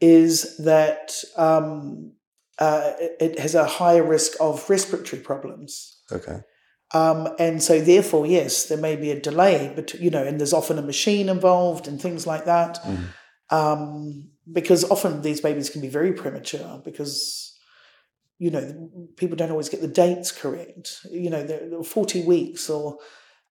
[0.00, 2.12] is that um,
[2.58, 6.00] uh, it, has a higher risk of respiratory problems.
[6.10, 6.40] Okay.
[6.92, 10.52] Um, and so, therefore, yes, there may be a delay, but you know, and there's
[10.52, 12.78] often a machine involved and things like that.
[12.84, 13.06] Mhm.
[13.50, 17.43] Um, because often these babies can be very premature because
[18.38, 20.98] you know people don't always get the dates correct.
[21.10, 22.98] You know, they're, they're forty weeks or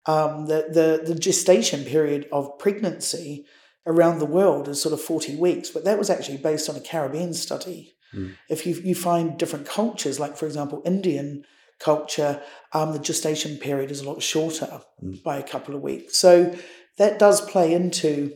[0.05, 3.45] um, the, the the gestation period of pregnancy
[3.85, 6.81] around the world is sort of forty weeks, but that was actually based on a
[6.81, 7.93] Caribbean study.
[8.13, 8.35] Mm.
[8.49, 11.45] If you you find different cultures, like for example Indian
[11.79, 12.41] culture,
[12.73, 15.23] um, the gestation period is a lot shorter Mm.
[15.23, 16.17] by a couple of weeks.
[16.17, 16.55] So
[16.97, 18.31] that does play into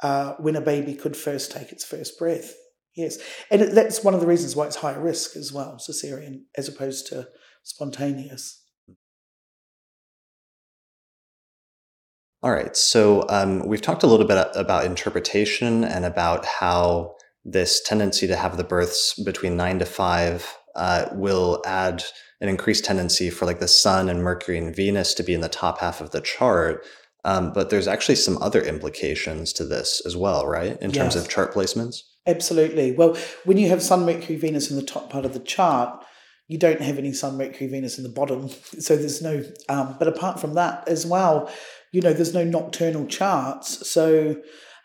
[0.00, 2.54] uh, when a baby could first take its first breath.
[2.98, 6.66] Yes, and that's one of the reasons why it's higher risk as well, cesarean as
[6.66, 7.28] opposed to
[7.62, 8.64] spontaneous.
[12.42, 12.76] All right.
[12.76, 18.34] So um, we've talked a little bit about interpretation and about how this tendency to
[18.34, 22.02] have the births between nine to five uh, will add
[22.40, 25.48] an increased tendency for like the sun and Mercury and Venus to be in the
[25.48, 26.84] top half of the chart.
[27.24, 30.80] Um, but there's actually some other implications to this as well, right?
[30.80, 32.02] In terms of chart placements.
[32.28, 32.92] Absolutely.
[32.92, 36.04] Well, when you have Sun, Mercury, Venus in the top part of the chart,
[36.46, 38.50] you don't have any Sun, Mercury, Venus in the bottom.
[38.78, 41.50] So there's no, um, but apart from that as well,
[41.90, 43.88] you know, there's no nocturnal charts.
[43.88, 44.36] So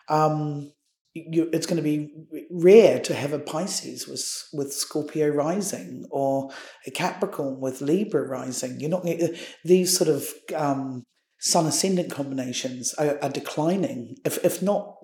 [0.08, 0.72] um,
[1.12, 2.10] you, it's going to be
[2.50, 6.50] rare to have a Pisces with, with Scorpio rising or
[6.86, 8.80] a Capricorn with Libra rising.
[8.80, 10.26] You're not going these sort of
[10.56, 11.04] um,
[11.38, 14.96] Sun ascendant combinations are, are declining, if, if not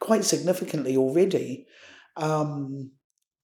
[0.00, 1.66] quite significantly already.
[2.16, 2.92] Um,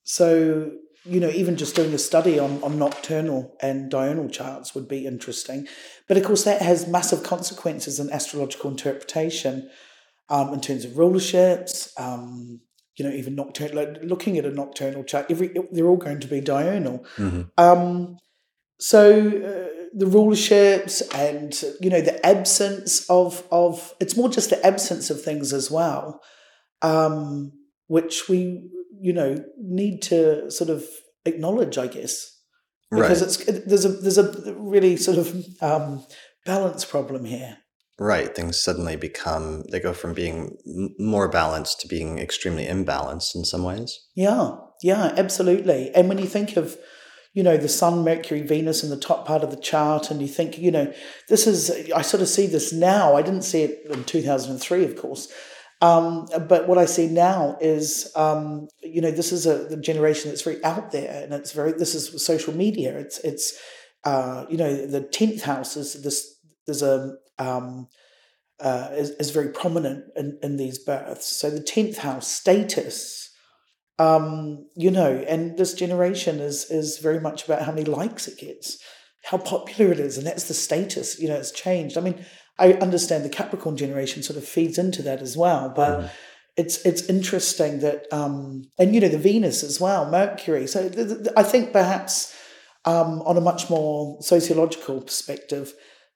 [0.05, 0.73] so,
[1.05, 5.07] you know, even just doing a study on, on nocturnal and diurnal charts would be
[5.07, 5.69] interesting.
[6.09, 9.71] But of course, that has massive consequences in astrological interpretation
[10.29, 11.89] um, in terms of rulerships.
[12.01, 12.61] Um,
[12.97, 16.27] you know, even nocturnal, like looking at a nocturnal chart, every they're all going to
[16.27, 17.05] be diurnal.
[17.17, 17.51] Mhm.
[17.59, 18.17] Um,
[18.79, 24.65] so uh, the rulerships and you know the absence of of it's more just the
[24.65, 26.21] absence of things as well,
[26.83, 27.53] um,
[27.87, 30.85] which we you know need to sort of
[31.25, 32.31] acknowledge, I guess,
[32.91, 33.49] because Right.
[33.49, 36.05] it's there's a there's a really sort of um,
[36.45, 37.59] balance problem here.
[37.99, 38.35] Right.
[38.37, 40.59] Things suddenly become, they go from being
[40.99, 43.99] more balanced to being extremely imbalanced in some ways.
[44.15, 45.91] Yeah, yeah, absolutely.
[45.95, 46.77] And when you think of,
[47.37, 50.27] you know, the Sun, Mercury, Venus in the top part of the chart, and you
[50.27, 50.91] think, you know,
[51.29, 53.15] this is, I sort of see this now.
[53.15, 55.31] I didn't see it in 2003, of course.
[55.83, 60.41] Um, but what I see now is, um, you know, this is a generation that's
[60.41, 61.73] very out there, and it's very.
[61.73, 62.97] This is social media.
[62.97, 63.53] It's it's,
[64.05, 66.39] uh, you know, the tenth house is this.
[66.65, 67.89] There's a um,
[68.59, 71.37] uh, is, is very prominent in, in these births.
[71.37, 73.26] So the tenth house status,
[73.99, 78.39] um, you know, and this generation is is very much about how many likes it
[78.39, 78.79] gets,
[79.25, 81.19] how popular it is, and that's the status.
[81.19, 81.97] You know, it's changed.
[81.97, 82.25] I mean,
[82.59, 86.01] I understand the Capricorn generation sort of feeds into that as well, but.
[86.01, 86.11] Mm.
[86.59, 91.07] It's it's interesting that um, and you know the Venus as well Mercury so th-
[91.07, 92.35] th- I think perhaps
[92.87, 95.75] um, on a much more sociological perspective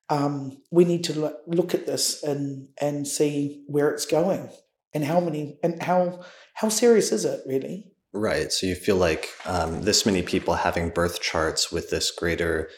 [0.09, 4.49] um, we need to look, look at this and and see where it's going
[4.94, 6.20] and how many and how
[6.55, 10.90] how serious is it really right so you feel like um, this many people having
[10.90, 12.68] birth charts with this greater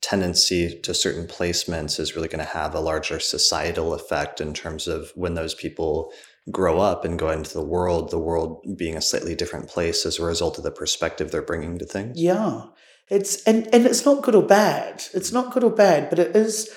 [0.00, 4.86] tendency to certain placements is really going to have a larger societal effect in terms
[4.86, 6.12] of when those people
[6.50, 10.18] grow up and go into the world, the world being a slightly different place as
[10.18, 12.18] a result of the perspective they're bringing to things.
[12.18, 12.62] Yeah.
[13.08, 15.02] It's and, and it's not good or bad.
[15.14, 16.70] It's not good or bad, but it is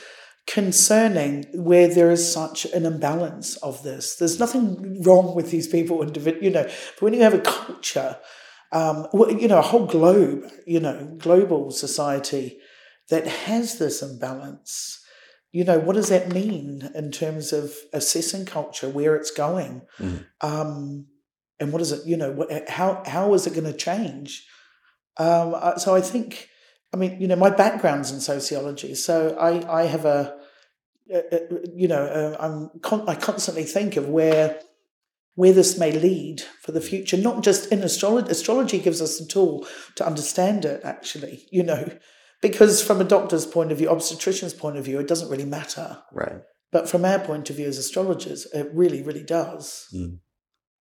[0.47, 4.15] concerning where there is such an imbalance of this.
[4.15, 6.06] There's nothing wrong with these people,
[6.41, 8.17] you know, but when you have a culture,
[8.71, 12.58] um, you know, a whole globe, you know, global society
[13.10, 14.97] that has this imbalance.
[15.51, 19.82] You know, what does that mean in terms of assessing culture, where it's going?
[19.99, 20.25] Mm.
[20.39, 21.08] Um,
[21.60, 24.47] and what is it, you know, what, how, how is it going to change?
[25.17, 26.47] Um, so I think,
[26.93, 30.38] I mean, you know, my background's in sociology, so I, I have a,
[31.12, 31.39] a, a
[31.73, 34.60] you know, a, I'm con- I constantly think of where
[35.36, 38.30] where this may lead for the future, not just in astrology.
[38.30, 41.89] Astrology gives us a tool to understand it, actually, you know,
[42.41, 45.99] because from a doctor's point of view, obstetrician's point of view, it doesn't really matter.
[46.12, 46.41] Right.
[46.71, 49.88] But from our point of view as astrologers, it really, really does.
[49.93, 50.19] Mm.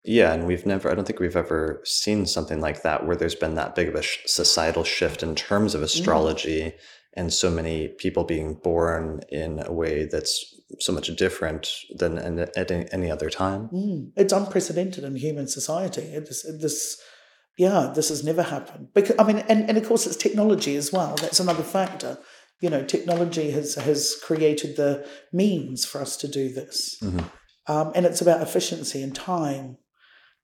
[0.06, 3.36] Yeah, and we've never, I don't think we've ever seen something like that where there's
[3.36, 5.86] been that big of a sh- societal shift in terms of mm.
[5.86, 6.74] astrology mm.
[7.16, 12.72] and so many people being born in a way that's so much different than at
[12.72, 13.70] any other time.
[13.70, 14.12] Mm.
[14.16, 16.02] It's unprecedented in human society.
[16.02, 17.02] It's, this
[17.58, 18.90] yeah, this has never happened.
[18.94, 21.16] Because I mean, and, and of course it's technology as well.
[21.16, 22.18] That's another factor.
[22.62, 27.26] You know, technology has has created the means for us to do this, mm-hmm.
[27.72, 29.78] um, and it's about efficiency and time,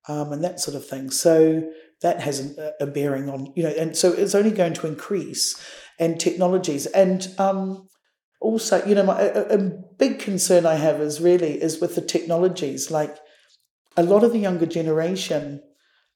[0.07, 1.11] um, and that sort of thing.
[1.11, 1.69] So
[2.01, 5.61] that has a, a, bearing on you know, and so it's only going to increase,
[5.99, 7.87] and technologies and um,
[8.39, 9.57] also you know, my, a, a
[9.97, 12.89] big concern I have is really is with the technologies.
[12.89, 13.17] Like
[13.97, 15.61] a lot of the younger generation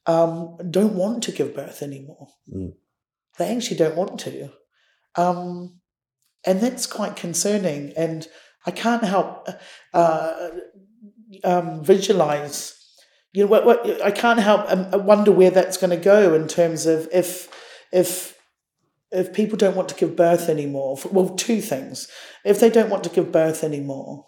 [0.06, 2.28] um, don't want to give birth anymore.
[2.54, 2.74] Mm.
[3.38, 4.50] They actually don't want to.
[5.15, 5.80] Um,
[6.45, 7.93] and that's quite concerning.
[7.98, 8.28] And
[8.65, 9.48] I can't help
[9.93, 10.50] uh,
[11.43, 12.74] um, visualize,
[13.36, 16.48] you know, what, what, I can't help um, wonder where that's going to go in
[16.48, 17.50] terms of if,
[17.91, 18.38] if,
[19.12, 22.08] if people don't want to give birth anymore, well, two things.
[22.45, 24.26] If they don't want to give birth anymore,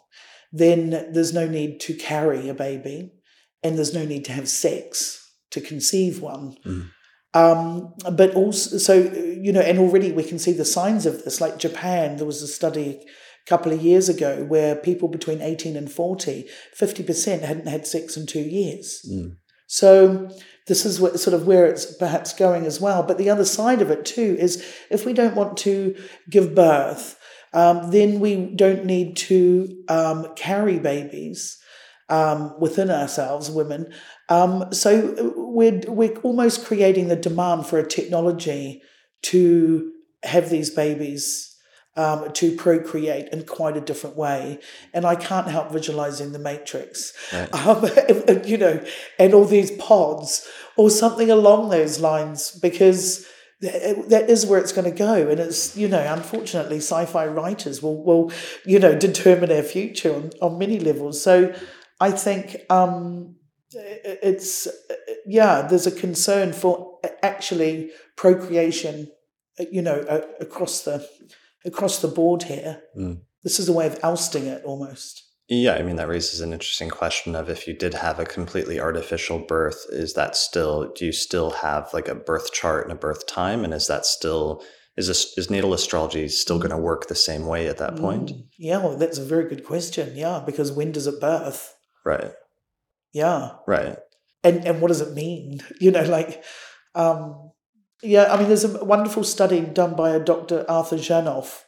[0.51, 3.13] then there's no need to carry a baby
[3.63, 6.57] and there's no need to have sex to conceive one.
[6.65, 6.89] Mm.
[7.33, 11.39] Um, but also, so, you know, and already we can see the signs of this.
[11.39, 13.05] Like Japan, there was a study
[13.47, 18.27] couple of years ago where people between 18 and 40, 50% hadn't had sex in
[18.27, 19.05] two years.
[19.09, 19.37] Mm.
[19.67, 20.29] So
[20.67, 23.03] this is what, sort of where it's perhaps going as well.
[23.03, 25.95] But the other side of it too is if we don't want to
[26.29, 27.17] give birth,
[27.53, 31.57] um, then we don't need to um, carry babies
[32.09, 33.93] um, within ourselves, women.
[34.29, 38.81] Um, so we're, we're almost creating the demand for a technology
[39.23, 39.91] to
[40.23, 41.56] have these babies
[41.97, 44.59] um, to procreate in quite a different way.
[44.93, 47.53] And I can't help visualizing the Matrix, right.
[47.67, 48.83] um, you know,
[49.19, 53.25] and all these pods or something along those lines, because
[53.59, 55.27] that is where it's going to go.
[55.27, 58.31] And it's, you know, unfortunately, sci fi writers will, will,
[58.65, 61.21] you know, determine our future on, on many levels.
[61.21, 61.55] So
[61.99, 63.35] I think um,
[63.73, 64.67] it's
[65.25, 65.63] yeah.
[65.63, 69.11] There's a concern for actually procreation,
[69.71, 70.01] you know,
[70.39, 71.07] across the
[71.67, 72.81] across the board here.
[72.97, 73.21] Mm.
[73.43, 75.23] This is a way of ousting it almost.
[75.49, 78.79] Yeah, I mean that raises an interesting question of if you did have a completely
[78.79, 82.99] artificial birth, is that still do you still have like a birth chart and a
[82.99, 84.61] birth time, and is that still
[84.97, 88.29] is this, is natal astrology still going to work the same way at that point?
[88.31, 90.17] Mm, yeah, well, that's a very good question.
[90.17, 91.75] Yeah, because when does it birth?
[92.03, 92.31] Right.
[93.13, 93.51] Yeah.
[93.67, 93.97] Right.
[94.43, 95.61] And and what does it mean?
[95.79, 96.43] You know, like
[96.95, 97.46] um
[98.03, 100.65] yeah, I mean there's a wonderful study done by a Dr.
[100.69, 101.61] Arthur Janov,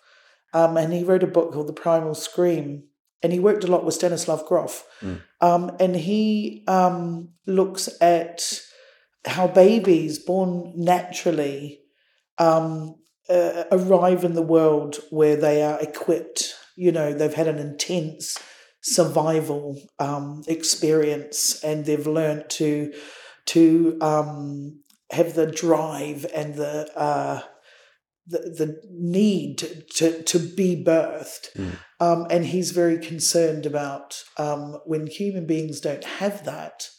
[0.53, 2.83] um, and he wrote a book called The Primal Scream.
[3.21, 5.21] and he worked a lot with Stanislav Grof, Mm.
[5.41, 8.61] um, and he um, looks at
[9.25, 11.81] how babies born naturally
[12.37, 12.95] um,
[13.29, 16.55] uh, arrive in the world where they are equipped.
[16.77, 18.37] You know, they've had an intense
[18.81, 22.93] survival um, experience, and they've learned to
[23.47, 24.79] to um,
[25.11, 27.41] have the drive and the uh,
[28.29, 29.57] the, the need
[29.95, 31.51] to, to be birthed.
[31.55, 31.77] Mm.
[31.99, 36.89] Um, and he's very concerned about um, when human beings don't have that,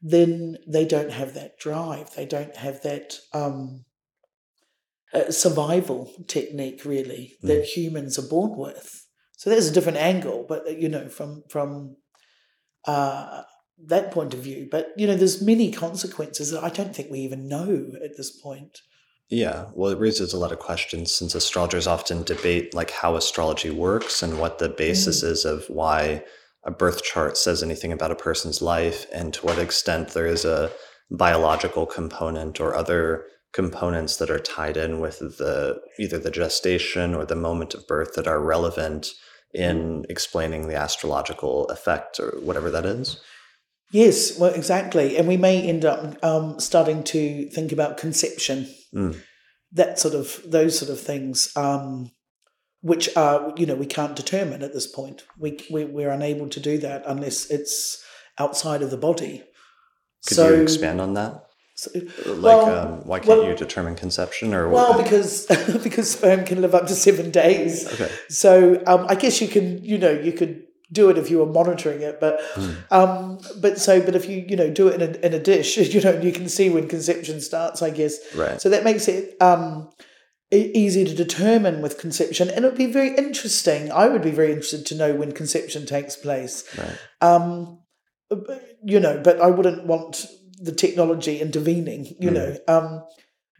[0.00, 2.14] then they don't have that drive.
[2.14, 3.84] They don't have that um,
[5.12, 9.06] uh, survival technique, really, that humans are born with.
[9.36, 11.96] So there's a different angle, but you know, from from
[12.86, 13.42] uh,
[13.86, 14.68] that point of view.
[14.70, 18.30] But you know, there's many consequences that I don't think we even know at this
[18.30, 18.80] point.
[19.28, 23.70] Yeah, well, it raises a lot of questions since astrologers often debate like how astrology
[23.70, 25.28] works and what the basis mm.
[25.28, 26.24] is of why
[26.64, 30.44] a birth chart says anything about a person's life and to what extent there is
[30.44, 30.70] a
[31.10, 37.24] biological component or other components that are tied in with the either the gestation or
[37.24, 39.08] the moment of birth that are relevant
[39.52, 43.20] in explaining the astrological effect or whatever that is.
[43.92, 45.16] Yes, well, exactly.
[45.16, 49.20] And we may end up um, starting to think about conception, Mm.
[49.72, 52.10] that sort of, those sort of things, um,
[52.82, 55.22] which are, you know, we can't determine at this point.
[55.38, 58.02] We, we, we're unable to do that unless it's
[58.38, 59.44] outside of the body.
[60.26, 61.44] Could so, you expand on that?
[61.76, 65.46] so- Like, Well, um, why can't well- you determine conception or well, because
[65.82, 67.86] because sperm can live up to seven days.
[67.92, 70.62] okay, So um, I guess you can, you know, you could
[70.92, 72.70] do it if you were monitoring it, but Hmm.
[72.90, 75.76] um, but so but if you you know do it in a, in a dish,
[75.94, 77.80] you know, you can see when conception starts.
[77.82, 79.90] I guess right, so that makes it um,
[80.50, 83.92] easy to determine with conception, and it would be very interesting.
[83.92, 86.64] I would be very interested to know when conception takes place.
[86.76, 87.78] right, Um,
[88.84, 90.26] you know, but I wouldn't want
[90.60, 92.16] the technology intervening.
[92.20, 92.34] You Mm.
[92.34, 93.04] know, um,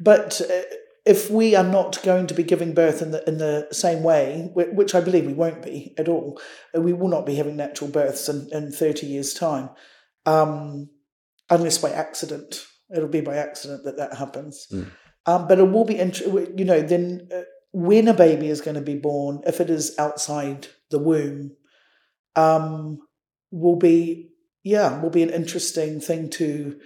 [0.01, 0.63] but uh,
[1.11, 4.51] if we are not going to be giving birth in the in the same way,
[4.55, 6.41] which I believe we won't be at all,
[6.75, 9.71] uh, we will not be having natural births in, in thirty years' time,
[10.25, 10.89] um,
[11.49, 12.65] unless by accident.
[12.95, 14.69] It'll be by accident that that happens.
[14.73, 14.91] Mm.
[15.27, 16.21] Um, but it will be, int-
[16.59, 17.43] you know, then uh,
[17.73, 21.57] when a baby is going to be born, if it is outside the womb,
[22.37, 22.99] um,
[23.51, 24.31] will be
[24.63, 26.79] yeah will be an interesting thing to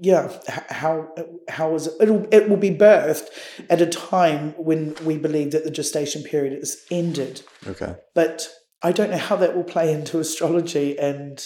[0.00, 0.32] yeah
[0.70, 1.08] how
[1.48, 3.26] how is it it'll, it will be birthed
[3.68, 7.96] at a time when we believe that the gestation period is ended okay.
[8.14, 8.48] but
[8.82, 11.44] i don't know how that will play into astrology and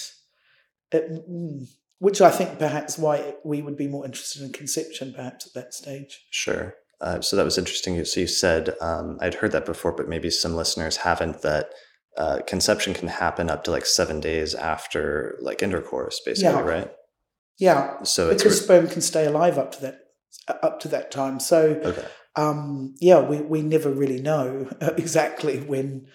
[0.93, 1.67] it, mm,
[1.99, 5.75] which i think perhaps why we would be more interested in conception perhaps at that
[5.75, 6.75] stage Sure.
[6.99, 8.03] Uh, so that was interesting.
[8.07, 11.43] So you said um, I'd heard that before, but maybe some listeners haven't.
[11.43, 11.69] That
[12.17, 16.61] uh, conception can happen up to like seven days after like intercourse, basically, Yeah.
[16.63, 16.91] right?
[17.59, 20.01] Yeah So it's because sperm can stay alive up to that
[20.63, 22.05] up to that time so okay.
[22.37, 26.07] um, yeah, we, we never really know exactly when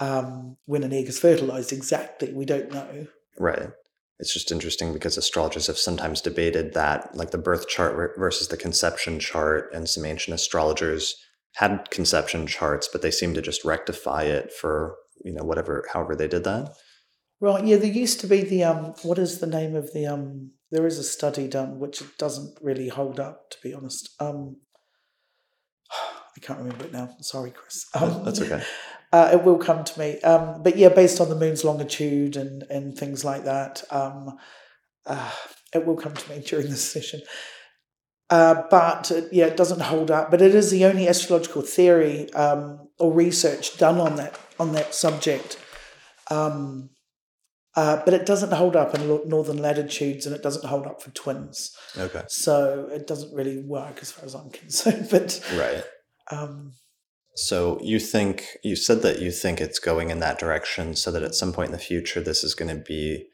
[0.00, 1.72] um, when an egg is fertilized.
[1.72, 3.06] Exactly, we don't know.
[3.38, 3.68] Right.
[4.18, 8.56] It's just interesting because astrologers have sometimes debated that, like the birth chart versus the
[8.56, 11.16] conception chart, and some ancient astrologers
[11.56, 16.16] had conception charts, but they seem to just rectify it for you know whatever, however
[16.16, 16.74] they did that.
[17.40, 17.64] Right?
[17.64, 20.52] Yeah, there used to be the um, what is the name of the um?
[20.70, 24.10] There is a study done which doesn't really hold up, to be honest.
[24.20, 24.56] Um,
[25.90, 27.10] I can't remember it now.
[27.20, 27.86] Sorry, Chris.
[27.94, 28.62] Um, That's okay.
[29.12, 30.20] Uh, it will come to me.
[30.20, 34.38] Um, but yeah, based on the moon's longitude and, and things like that, um,
[35.04, 35.32] uh,
[35.74, 37.20] it will come to me during this session.
[38.30, 40.30] Uh, but uh, yeah, it doesn't hold up.
[40.30, 44.94] But it is the only astrological theory um, or research done on that on that
[44.94, 45.58] subject.
[46.30, 46.90] Um,
[47.76, 51.10] uh, but it doesn't hold up in northern latitudes, and it doesn't hold up for
[51.10, 51.76] twins.
[51.96, 52.22] Okay.
[52.28, 55.08] So it doesn't really work as far as I'm concerned.
[55.10, 55.84] But Right.
[56.30, 56.72] um,
[57.36, 61.22] So you think you said that you think it's going in that direction, so that
[61.22, 63.26] at some point in the future, this is going to be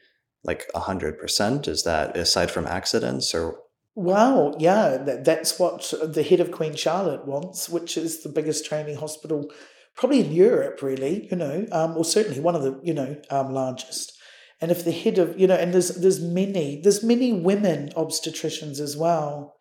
[0.43, 1.67] like a hundred percent.
[1.67, 3.59] Is that aside from accidents, or
[3.95, 8.63] Wow, yeah, that, that's what the head of Queen Charlotte wants, which is the biggest
[8.63, 9.49] training hospital,
[9.95, 13.51] probably in Europe, really, you know, um, or certainly one of the, you know, um,
[13.51, 14.13] largest.
[14.59, 18.79] And if the head of, you know, and there's there's many, there's many women obstetricians
[18.79, 19.55] as well.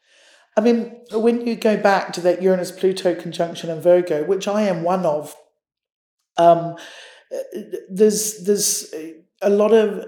[0.57, 4.63] I mean, when you go back to that Uranus Pluto conjunction in Virgo, which I
[4.63, 5.37] am one of,
[6.39, 6.77] um,
[7.91, 8.93] there's there's
[9.43, 10.07] a lot of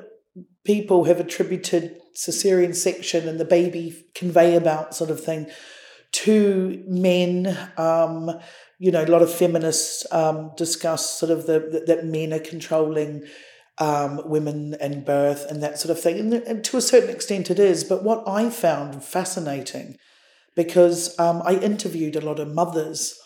[0.65, 5.47] people have attributed cesarean section and the baby conveyor belt sort of thing
[6.13, 7.57] to men.
[7.77, 8.31] Um,
[8.79, 13.25] you know, a lot of feminists um, discuss sort of the, that men are controlling
[13.81, 16.19] um, women and birth and that sort of thing.
[16.19, 17.85] And, and, to a certain extent, it is.
[17.85, 19.97] But what I found fascinating,
[20.57, 23.19] because um, I interviewed a lot of mothers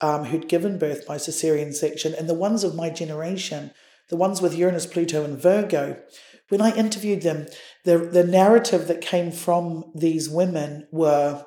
[0.00, 3.70] um, who'd given birth by cesarean section, and the ones of my generation,
[4.10, 6.02] the ones with Uranus, Pluto, and Virgo,
[6.50, 7.46] when I interviewed them,
[7.84, 11.44] the, the narrative that came from these women were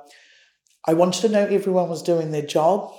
[0.88, 2.93] I wanted to know everyone was doing their job.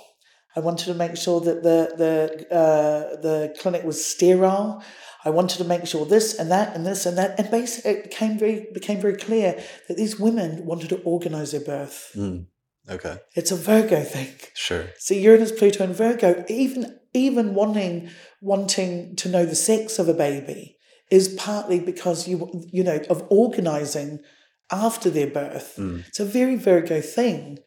[0.55, 4.83] I wanted to make sure that the the uh, the clinic was sterile.
[5.25, 8.03] I wanted to make sure this and that and this and that, and basically it
[8.03, 12.11] became very became very clear that these women wanted to organize their birth.
[12.15, 12.47] Mm.
[12.89, 14.33] Okay, it's a Virgo thing.
[14.55, 14.87] Sure.
[14.97, 18.09] So Uranus, Pluto, and Virgo, even even wanting
[18.41, 20.77] wanting to know the sex of a baby
[21.11, 24.19] is partly because you you know of organizing
[24.71, 25.75] after their birth.
[25.77, 26.07] Mm.
[26.07, 27.59] It's a very Virgo thing.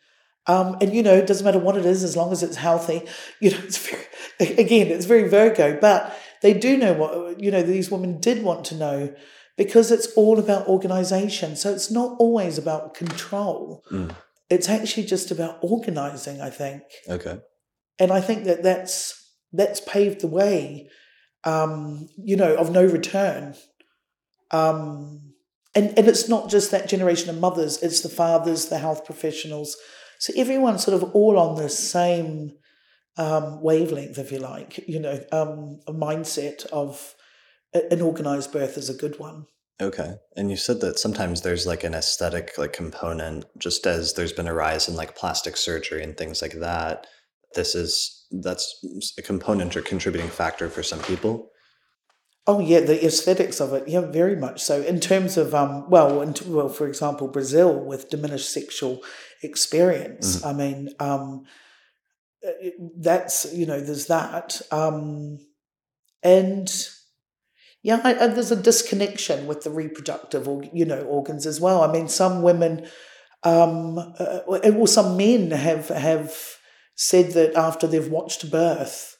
[0.46, 3.03] Um, and you know, it doesn't matter what it is as long as it's healthy.
[3.40, 4.03] You know, it's very,
[4.59, 7.62] again, it's very Virgo, but they do know what you know.
[7.62, 9.14] These women did want to know
[9.57, 11.57] because it's all about organization.
[11.57, 13.84] So it's not always about control.
[13.90, 14.14] Mm.
[14.51, 16.40] It's actually just about organizing.
[16.40, 16.82] I think.
[17.09, 17.38] Okay.
[17.99, 19.18] And I think that that's
[19.53, 20.88] that's paved the way.
[21.45, 23.55] Um, you know, of no return.
[24.51, 25.32] Um,
[25.74, 29.76] and and it's not just that generation of mothers; it's the fathers, the health professionals
[30.22, 32.53] so everyone's sort of all on the same
[33.16, 37.14] um, wavelength, if you like, you know, um, a mindset of
[37.74, 39.46] an organized birth is a good one.
[39.80, 40.14] Okay.
[40.36, 44.46] And you said that sometimes there's like an aesthetic like component, just as there's been
[44.46, 47.06] a rise in like plastic surgery and things like that.
[47.54, 48.84] This is that's
[49.18, 51.50] a component or contributing factor for some people.
[52.46, 54.82] Oh yeah, the aesthetics of it, yeah, very much so.
[54.82, 59.00] In terms of um, well, in, well, for example, Brazil with diminished sexual
[59.42, 60.36] experience.
[60.36, 60.46] Mm-hmm.
[60.46, 61.44] I mean, um,
[62.97, 65.38] that's you know, there's that, um,
[66.22, 66.70] and
[67.82, 71.82] yeah, I, and there's a disconnection with the reproductive, or you know, organs as well.
[71.82, 72.86] I mean, some women,
[73.43, 76.36] um, uh, well, some men have have
[76.95, 79.16] said that after they've watched birth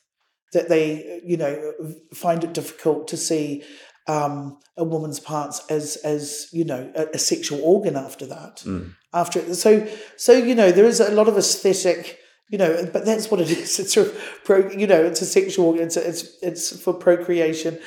[0.53, 1.73] that they, you know,
[2.13, 3.63] find it difficult to see
[4.07, 8.63] um, a woman's parts as as you know a, a sexual organ after that.
[8.65, 8.95] Mm.
[9.13, 12.19] After so so you know there is a lot of aesthetic.
[12.53, 13.79] You know, but that's what it is.
[13.79, 14.69] It's sort of pro.
[14.69, 15.79] You know, it's a sexual.
[15.79, 17.79] It's it's it's for procreation,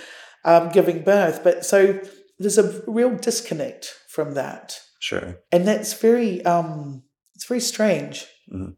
[0.44, 1.44] um, giving birth.
[1.44, 2.00] But so
[2.40, 4.80] there's a real disconnect from that.
[4.98, 5.36] Sure.
[5.52, 7.04] And that's very um,
[7.36, 8.26] it's very strange.
[8.52, 8.72] Mm-hmm.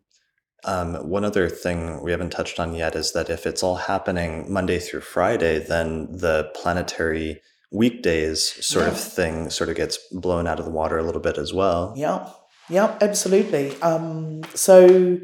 [0.64, 4.52] Um, one other thing we haven't touched on yet is that if it's all happening
[4.52, 7.40] Monday through Friday, then the planetary
[7.72, 8.90] weekdays sort yeah.
[8.90, 11.94] of thing sort of gets blown out of the water a little bit as well.
[11.96, 12.28] Yeah,
[12.68, 13.80] yeah, absolutely.
[13.80, 15.18] Um, so,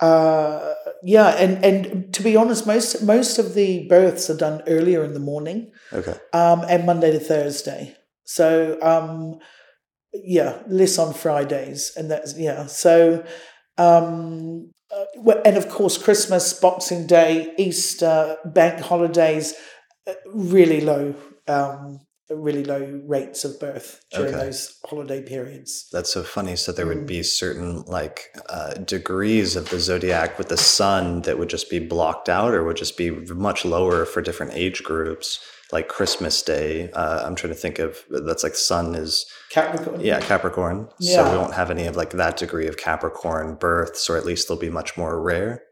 [0.00, 5.04] uh, yeah, and and to be honest, most most of the births are done earlier
[5.04, 5.72] in the morning.
[5.92, 6.16] Okay.
[6.32, 7.96] Um, and Monday to Thursday.
[8.24, 9.38] So, um,
[10.12, 12.66] yeah, less on Fridays, and that's yeah.
[12.66, 13.24] So.
[13.76, 19.54] Um, uh, and of course, Christmas, Boxing Day, Easter, bank holidays,
[20.06, 21.14] uh, really low,
[21.46, 22.00] um,
[22.30, 24.46] really low rates of birth during okay.
[24.46, 25.88] those holiday periods.
[25.92, 26.56] That's so funny.
[26.56, 27.06] So there would mm.
[27.06, 31.78] be certain like uh, degrees of the zodiac with the sun that would just be
[31.78, 35.40] blocked out, or would just be much lower for different age groups
[35.72, 36.90] like Christmas Day.
[36.92, 40.00] Uh, I'm trying to think of that's like sun is Capricorn.
[40.00, 40.88] Yeah, Capricorn.
[40.98, 41.24] Yeah.
[41.24, 44.48] So we won't have any of like that degree of Capricorn births, or at least
[44.48, 45.62] they'll be much more rare.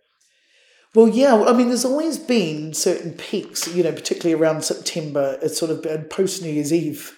[0.96, 1.44] Well, yeah.
[1.46, 5.38] I mean, there's always been certain peaks, you know, particularly around September.
[5.42, 7.16] It's sort of post New Year's Eve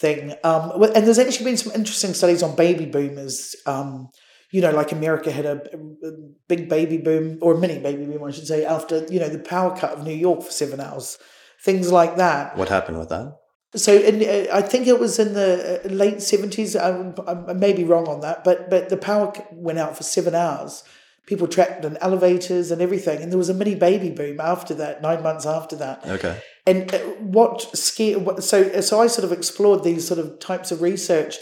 [0.00, 0.34] thing.
[0.42, 3.54] Um, and there's actually been some interesting studies on baby boomers.
[3.66, 4.08] Um,
[4.50, 5.60] you know, like America had a,
[6.02, 6.10] a,
[6.48, 9.38] big baby boom, or a mini baby boom, I should say, after, you know, the
[9.38, 11.18] power cut of New York for seven hours
[11.60, 12.56] things like that.
[12.56, 13.36] What happened with that?
[13.74, 16.74] So in, uh, I think it was in the uh, late seventies.
[16.74, 20.34] I, I, may be wrong on that, but but the power went out for seven
[20.34, 20.84] hours.
[21.28, 25.02] People trapped in elevators and everything, and there was a mini baby boom after that.
[25.02, 26.02] Nine months after that.
[26.06, 26.40] Okay.
[26.66, 28.42] And uh, what scared?
[28.42, 31.36] So so I sort of explored these sort of types of research.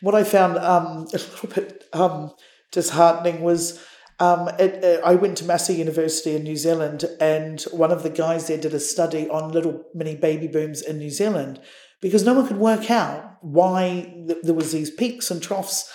[0.00, 2.32] What I found um, a little bit um,
[2.72, 3.80] disheartening was
[4.18, 8.10] um, it, uh, I went to Massey University in New Zealand, and one of the
[8.10, 11.60] guys there did a study on little mini baby booms in New Zealand
[12.00, 15.88] because no one could work out why th- there was these peaks and troughs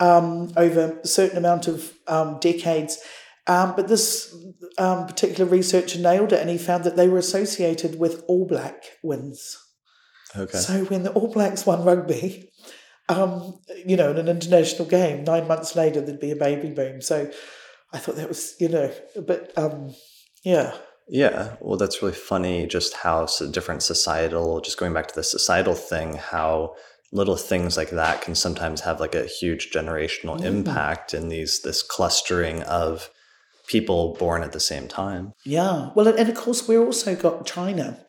[0.00, 2.98] um, over a certain amount of um, decades.
[3.46, 4.34] Um, but this
[4.76, 8.84] um, particular researcher nailed it, and he found that they were associated with All Black
[9.02, 9.56] wins.
[10.36, 10.58] Okay.
[10.58, 12.50] So when the All Blacks won rugby,
[13.08, 17.00] um, you know, in an international game, nine months later, there'd be a baby boom.
[17.00, 17.30] So
[17.92, 18.92] I thought that was, you know,
[19.26, 19.94] but um,
[20.44, 20.76] yeah.
[21.08, 25.74] Yeah, well, that's really funny just how different societal, just going back to the societal
[25.74, 26.74] thing, how
[27.12, 30.46] little things like that can sometimes have like a huge generational mm-hmm.
[30.46, 33.10] impact in these this clustering of
[33.68, 35.32] people born at the same time.
[35.44, 38.04] Yeah, well, and of course, we've also got China,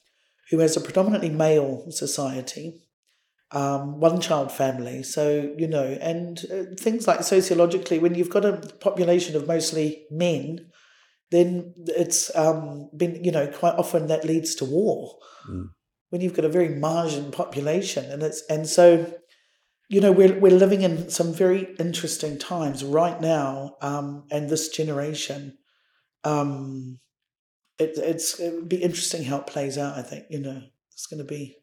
[0.49, 2.81] who has a predominantly male society,
[3.51, 5.03] um, one child family.
[5.03, 10.05] So, you know, and uh, things like sociologically, when you've got a population of mostly
[10.09, 10.69] men,
[11.31, 15.17] then it's um, been, you know, quite often that leads to war.
[15.49, 15.69] Mm.
[16.09, 19.13] When you've got a very margin population, and it's and so,
[19.89, 24.69] you know, we're we're living in some very interesting times right now, um, and this
[24.69, 25.57] generation.
[26.23, 26.99] Um,
[27.77, 29.97] it, it's it would be interesting how it plays out.
[29.97, 31.55] I think you know it's going to be.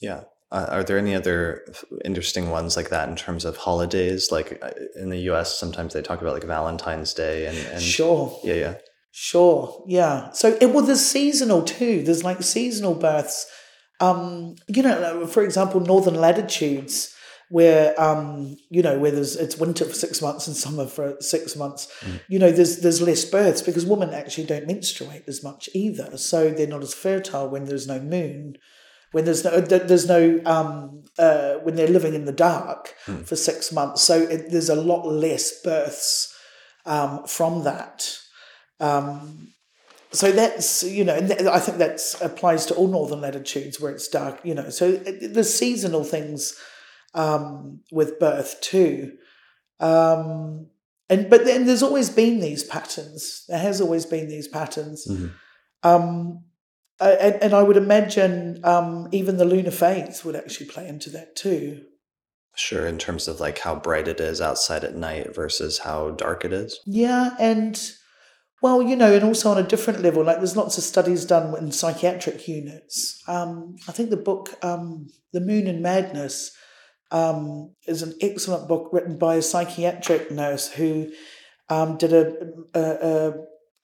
[0.00, 1.64] Yeah, uh, are there any other
[2.04, 4.30] interesting ones like that in terms of holidays?
[4.30, 8.38] Like uh, in the U.S., sometimes they talk about like Valentine's Day and, and sure,
[8.42, 8.74] yeah, yeah,
[9.10, 10.30] sure, yeah.
[10.32, 12.02] So it, well, there's seasonal too.
[12.02, 13.46] There's like seasonal births.
[14.00, 17.14] Um, you know, for example, northern latitudes
[17.50, 21.56] where um, you know where there's it's winter for six months and summer for six
[21.56, 21.88] months.
[22.00, 22.20] Mm.
[22.28, 26.50] You know, there's there's less births because women actually don't menstruate as much either, so
[26.50, 28.56] they're not as fertile when there's no moon
[29.12, 33.22] when there's no there's no um, uh, when they're living in the dark hmm.
[33.22, 34.02] for six months.
[34.02, 36.34] So it, there's a lot less births
[36.84, 38.18] um, from that.
[38.80, 39.48] Um,
[40.10, 44.08] so that's you know, and I think that applies to all northern latitudes where it's
[44.08, 44.40] dark.
[44.44, 46.58] You know, so the seasonal things
[47.14, 49.12] um, with birth too.
[49.80, 50.68] Um,
[51.10, 53.44] and but then there's always been these patterns.
[53.48, 55.06] There has always been these patterns.
[55.08, 55.28] Mm-hmm.
[55.82, 56.44] Um,
[57.00, 61.10] uh, and, and, I would imagine um, even the lunar phase would actually play into
[61.10, 61.84] that too.
[62.56, 66.44] Sure, in terms of like how bright it is outside at night versus how dark
[66.44, 66.80] it is.
[66.84, 67.80] Yeah, and
[68.60, 71.56] well, you know, and also on a different level, like there's lots of studies done
[71.56, 73.22] in psychiatric units.
[73.28, 76.56] Um, I think the book um, "The Moon and Madness"
[77.10, 81.10] um, is an excellent book written by a psychiatric nurse who
[81.68, 82.34] um, did a,
[82.74, 83.32] a, a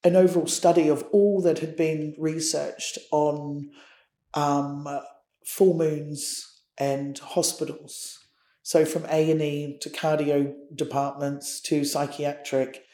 [0.04, 3.70] an overall study of all that had been researched on
[4.34, 4.86] um,
[5.46, 8.18] full moons and hospitals.
[8.62, 12.84] So from A and E to cardio departments to psychiatric,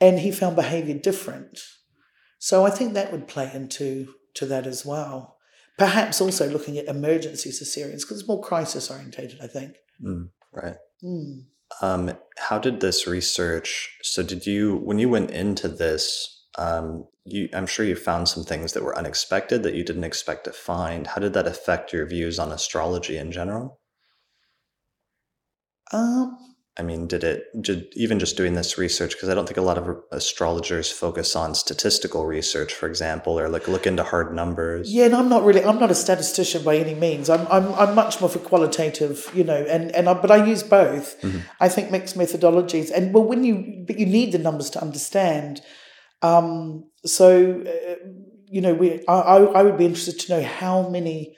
[0.00, 1.60] and he found behaviour different.
[2.38, 5.36] So I think that would play into to that as well.
[5.78, 9.40] Perhaps also looking at emergency cesareans because it's more crisis orientated.
[9.42, 9.76] I think.
[10.04, 10.76] Mm, right.
[11.02, 11.44] Mm.
[11.80, 13.96] Um, how did this research?
[14.02, 16.34] So did you when you went into this?
[16.56, 20.44] um, you, I'm sure you found some things that were unexpected that you didn't expect
[20.44, 21.06] to find.
[21.06, 23.80] How did that affect your views on astrology in general?
[25.92, 29.12] Um, I mean, did it did, even just doing this research?
[29.12, 33.48] Because I don't think a lot of astrologers focus on statistical research, for example, or
[33.48, 34.92] like look into hard numbers.
[34.92, 37.30] Yeah, and I'm not really I'm not a statistician by any means.
[37.30, 40.64] I'm I'm, I'm much more for qualitative, you know, and and I, but I use
[40.64, 41.20] both.
[41.22, 41.38] Mm-hmm.
[41.60, 45.60] I think mixed methodologies, and well, when you but you need the numbers to understand
[46.24, 48.08] um, so, uh,
[48.46, 51.36] you know, we I, I would be interested to know how many,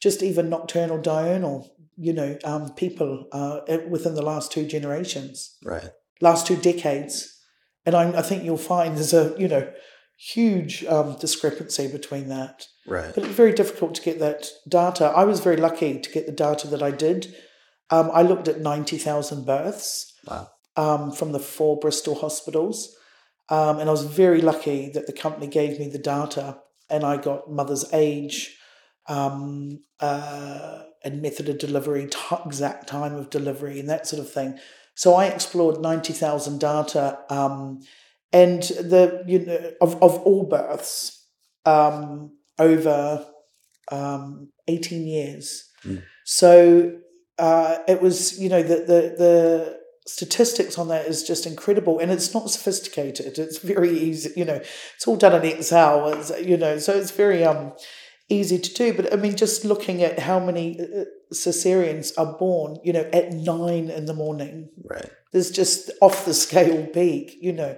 [0.00, 1.68] just even nocturnal diurnal,
[1.98, 5.90] you know, um, people uh, within the last two generations, right,
[6.20, 7.36] last two decades,
[7.84, 9.70] and I, I think you'll find there's a you know
[10.18, 12.66] huge um, discrepancy between that.
[12.86, 13.14] Right.
[13.14, 15.06] But it's very difficult to get that data.
[15.06, 17.34] I was very lucky to get the data that I did.
[17.90, 20.48] Um, I looked at 90,000 births wow.
[20.76, 22.94] um, from the four Bristol hospitals.
[23.48, 26.58] Um, and I was very lucky that the company gave me the data
[26.90, 28.58] and I got mother's age
[29.06, 34.30] um, uh, and method of delivery, t- exact time of delivery, and that sort of
[34.30, 34.58] thing.
[34.94, 37.80] So I explored 90,000 data um,
[38.32, 41.24] and the you know of, of all births
[41.64, 43.26] um, over
[43.90, 45.70] um, 18 years.
[45.84, 46.02] Mm.
[46.24, 46.98] So
[47.38, 49.78] uh, it was, you know, the, the, the
[50.08, 54.58] statistics on that is just incredible and it's not sophisticated it's very easy you know
[54.96, 57.74] it's all done in excel it's, you know so it's very um
[58.28, 62.38] easy to do but i mean just looking at how many uh, uh, cesareans are
[62.38, 64.70] born you know at nine in the morning.
[64.84, 65.10] Right.
[65.32, 67.76] There's just off the scale peak you know.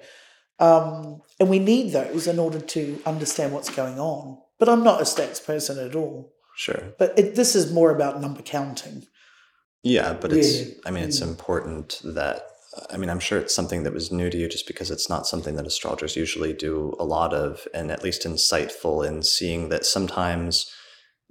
[0.59, 4.39] Um, and we need those in order to understand what's going on.
[4.59, 6.33] But i'm not a stats person at all.
[6.55, 6.95] Sure.
[6.99, 9.07] But it, this is more about number counting.
[9.83, 11.29] Yeah, but it's, I mean, it's mm.
[11.29, 12.43] important that,
[12.91, 15.27] I mean, I'm sure it's something that was new to you just because it's not
[15.27, 19.85] something that astrologers usually do a lot of, and at least insightful in seeing that
[19.85, 20.71] sometimes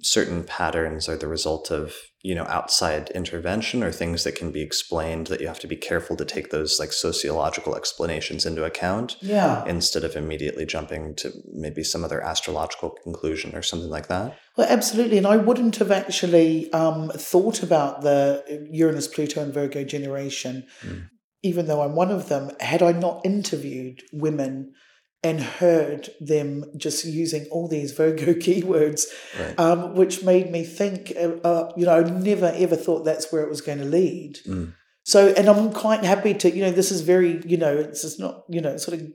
[0.01, 4.61] certain patterns are the result of you know outside intervention or things that can be
[4.61, 9.15] explained that you have to be careful to take those like sociological explanations into account
[9.21, 14.37] yeah instead of immediately jumping to maybe some other astrological conclusion or something like that
[14.57, 19.83] well absolutely and i wouldn't have actually um, thought about the uranus pluto and virgo
[19.83, 21.07] generation mm.
[21.43, 24.73] Even though i'm one of them had i not interviewed women
[25.21, 29.05] and heard them just using all these Virgo keywords,
[29.37, 29.59] right.
[29.59, 33.43] um, which made me think, uh, uh, you know, I never ever thought that's where
[33.43, 34.37] it was going to lead.
[34.47, 34.73] Mm.
[35.03, 38.19] So, and I'm quite happy to, you know, this is very, you know, it's just
[38.19, 39.07] not, you know, sort of,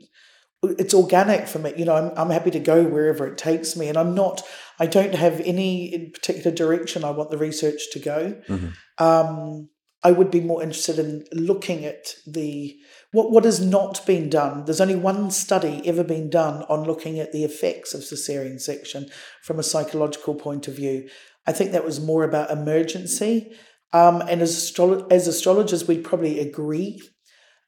[0.78, 1.72] it's organic for me.
[1.76, 3.88] You know, I'm, I'm happy to go wherever it takes me.
[3.88, 4.42] And I'm not,
[4.80, 8.42] I don't have any particular direction I want the research to go.
[8.48, 9.04] Mm-hmm.
[9.04, 9.68] Um,
[10.04, 12.76] I would be more interested in looking at the
[13.12, 14.64] what what has not been done.
[14.64, 19.06] There's only one study ever been done on looking at the effects of cesarean section
[19.42, 21.08] from a psychological point of view.
[21.46, 23.56] I think that was more about emergency.
[23.92, 27.00] Um, and as, astro- as astrologers, we'd probably agree.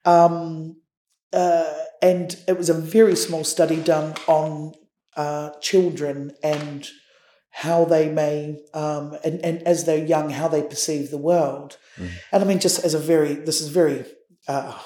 [0.05, 0.81] Um,
[1.33, 1.73] uh,
[2.03, 4.73] and it was a very small study done on
[5.17, 6.89] uh, children and
[7.57, 11.79] how they may, um, and, and as they're young, how they perceive the world.
[11.97, 12.11] Mm.
[12.31, 14.05] And I mean, just as a very, this is very
[14.47, 14.79] uh,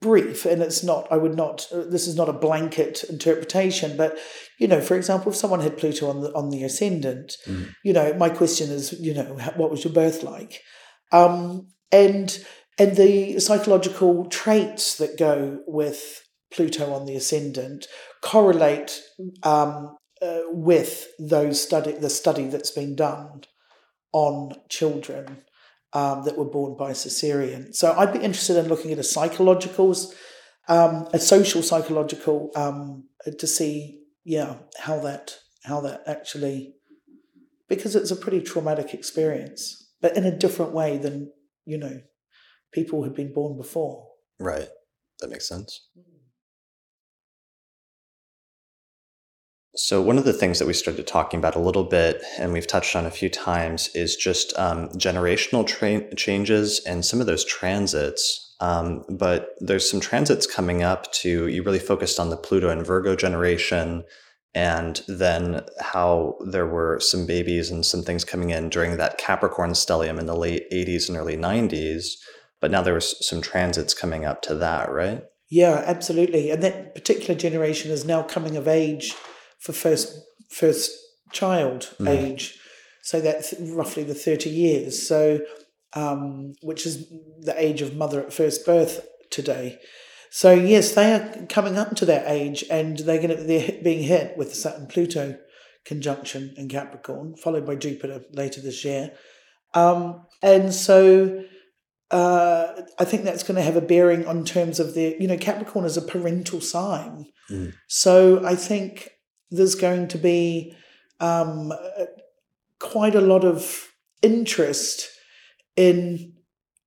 [0.00, 4.16] brief, and it's not, I would not, uh, this is not a blanket interpretation, but,
[4.58, 7.68] you know, for example, if someone had Pluto on the, on the ascendant, mm.
[7.84, 10.62] you know, my question is, you know, what was your birth like?
[11.12, 12.42] Um, and,
[12.78, 17.86] and the psychological traits that go with Pluto on the ascendant
[18.22, 19.02] correlate
[19.42, 23.42] um, uh, with those study the study that's been done
[24.12, 25.42] on children
[25.92, 27.74] um, that were born by cesarean.
[27.74, 29.96] So I'd be interested in looking at a psychological,
[30.68, 33.08] um, a social psychological, um,
[33.38, 36.74] to see yeah how that how that actually
[37.68, 41.32] because it's a pretty traumatic experience, but in a different way than
[41.64, 42.00] you know
[42.72, 44.08] people had been born before.
[44.38, 44.68] Right,
[45.20, 45.88] that makes sense.
[49.82, 52.66] So, one of the things that we started talking about a little bit, and we've
[52.66, 57.46] touched on a few times, is just um, generational tra- changes and some of those
[57.46, 58.54] transits.
[58.60, 62.86] Um, but there's some transits coming up to, you really focused on the Pluto and
[62.86, 64.04] Virgo generation,
[64.54, 69.70] and then how there were some babies and some things coming in during that Capricorn
[69.70, 72.16] stellium in the late 80s and early 90s.
[72.60, 75.22] But now there was some transits coming up to that, right?
[75.48, 76.50] Yeah, absolutely.
[76.50, 79.14] And that particular generation is now coming of age
[79.60, 80.18] for first
[80.50, 80.90] first
[81.32, 82.08] child mm.
[82.08, 82.58] age.
[83.02, 85.06] So that's roughly the 30 years.
[85.06, 85.40] So,
[85.94, 87.08] um, which is
[87.40, 89.78] the age of mother at first birth today.
[90.30, 94.04] So yes, they are coming up to that age, and they're going to they're being
[94.04, 95.38] hit with the Saturn Pluto
[95.84, 99.12] conjunction in Capricorn, followed by Jupiter later this year.
[99.74, 101.44] Um, and so
[102.12, 105.36] uh, I think that's going to have a bearing on terms of the you know
[105.36, 107.26] Capricorn is a parental sign.
[107.50, 107.74] Mm.
[107.88, 109.10] So I think
[109.50, 110.76] there's going to be
[111.18, 111.72] um,
[112.78, 113.92] quite a lot of
[114.22, 115.08] interest
[115.76, 116.34] in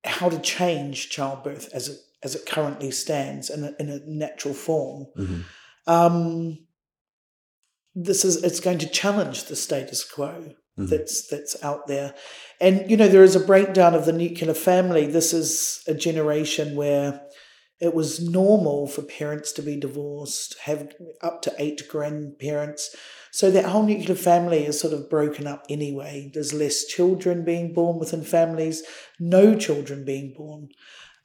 [0.04, 4.54] how to change childbirth as it as it currently stands in a, in a natural
[4.54, 5.06] form.
[5.16, 5.40] Mm-hmm.
[5.86, 6.66] Um,
[7.94, 10.86] this is it's going to challenge the status quo mm-hmm.
[10.86, 12.14] that's that's out there,
[12.60, 15.06] and you know there is a breakdown of the nuclear family.
[15.06, 17.20] This is a generation where
[17.84, 22.94] it was normal for parents to be divorced, have up to eight grandparents.
[23.30, 26.30] So that whole nuclear family is sort of broken up anyway.
[26.32, 28.82] There's less children being born within families,
[29.20, 30.68] no children being born.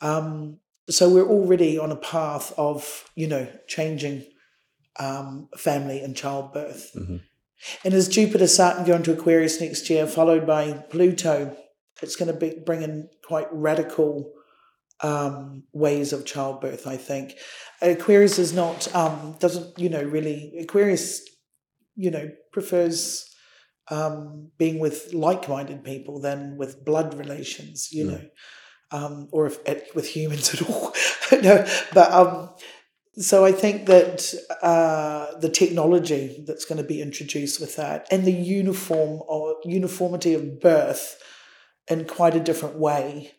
[0.01, 4.26] Um, so we're already on a path of, you know, changing
[4.99, 6.91] um, family and childbirth.
[6.95, 7.18] Mm-hmm.
[7.86, 11.55] And as Jupiter Saturn go into Aquarius next year, followed by Pluto,
[12.01, 14.34] it's going to be bring in quite radical
[15.02, 16.88] um, ways of childbirth.
[16.88, 17.36] I think
[17.82, 21.22] Aquarius is not um, doesn't you know really Aquarius
[21.95, 23.26] you know prefers
[23.91, 27.89] um, being with like-minded people than with blood relations.
[27.91, 28.12] You mm.
[28.12, 28.22] know.
[28.91, 29.60] Um, or if
[29.93, 30.93] with humans at all,
[31.43, 31.64] no.
[31.93, 32.50] But um,
[33.20, 34.34] so I think that
[34.64, 40.34] uh, the technology that's going to be introduced with that, and the uniform or uniformity
[40.34, 41.22] of birth,
[41.89, 43.34] in quite a different way,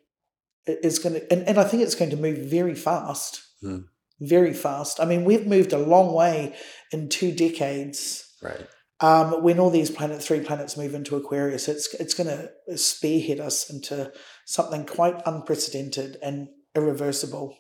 [0.83, 3.85] is going to, and, and I think it's going to move very fast, mm.
[4.21, 5.01] very fast.
[5.01, 6.55] I mean, we've moved a long way
[6.93, 8.27] in two decades.
[8.43, 8.67] Right.
[9.03, 13.41] Um, when all these planet three planets move into Aquarius, it's it's going to spearhead
[13.41, 14.13] us into
[14.45, 17.57] something quite unprecedented and irreversible.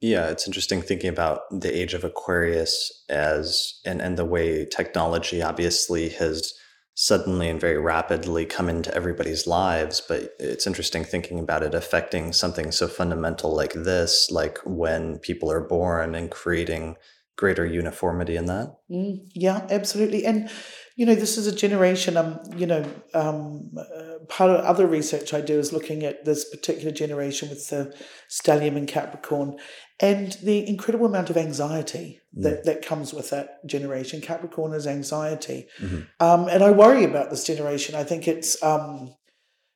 [0.00, 5.42] Yeah, it's interesting thinking about the age of Aquarius as and and the way technology
[5.42, 6.54] obviously has
[6.94, 10.02] suddenly and very rapidly come into everybody's lives.
[10.06, 15.50] But it's interesting thinking about it affecting something so fundamental like this, like when people
[15.50, 16.96] are born and creating
[17.36, 18.76] greater uniformity in that.
[18.90, 20.26] Mm, yeah, absolutely.
[20.26, 20.50] And
[20.96, 22.18] you know, this is a generation.
[22.18, 22.84] Um, you know,
[23.14, 27.66] um, uh, part of other research I do is looking at this particular generation with
[27.70, 27.96] the
[28.28, 29.56] stellium and Capricorn,
[30.00, 32.42] and the incredible amount of anxiety mm.
[32.42, 34.20] that that comes with that generation.
[34.20, 36.00] Capricorn is anxiety, mm-hmm.
[36.20, 37.94] um, and I worry about this generation.
[37.94, 39.14] I think it's um,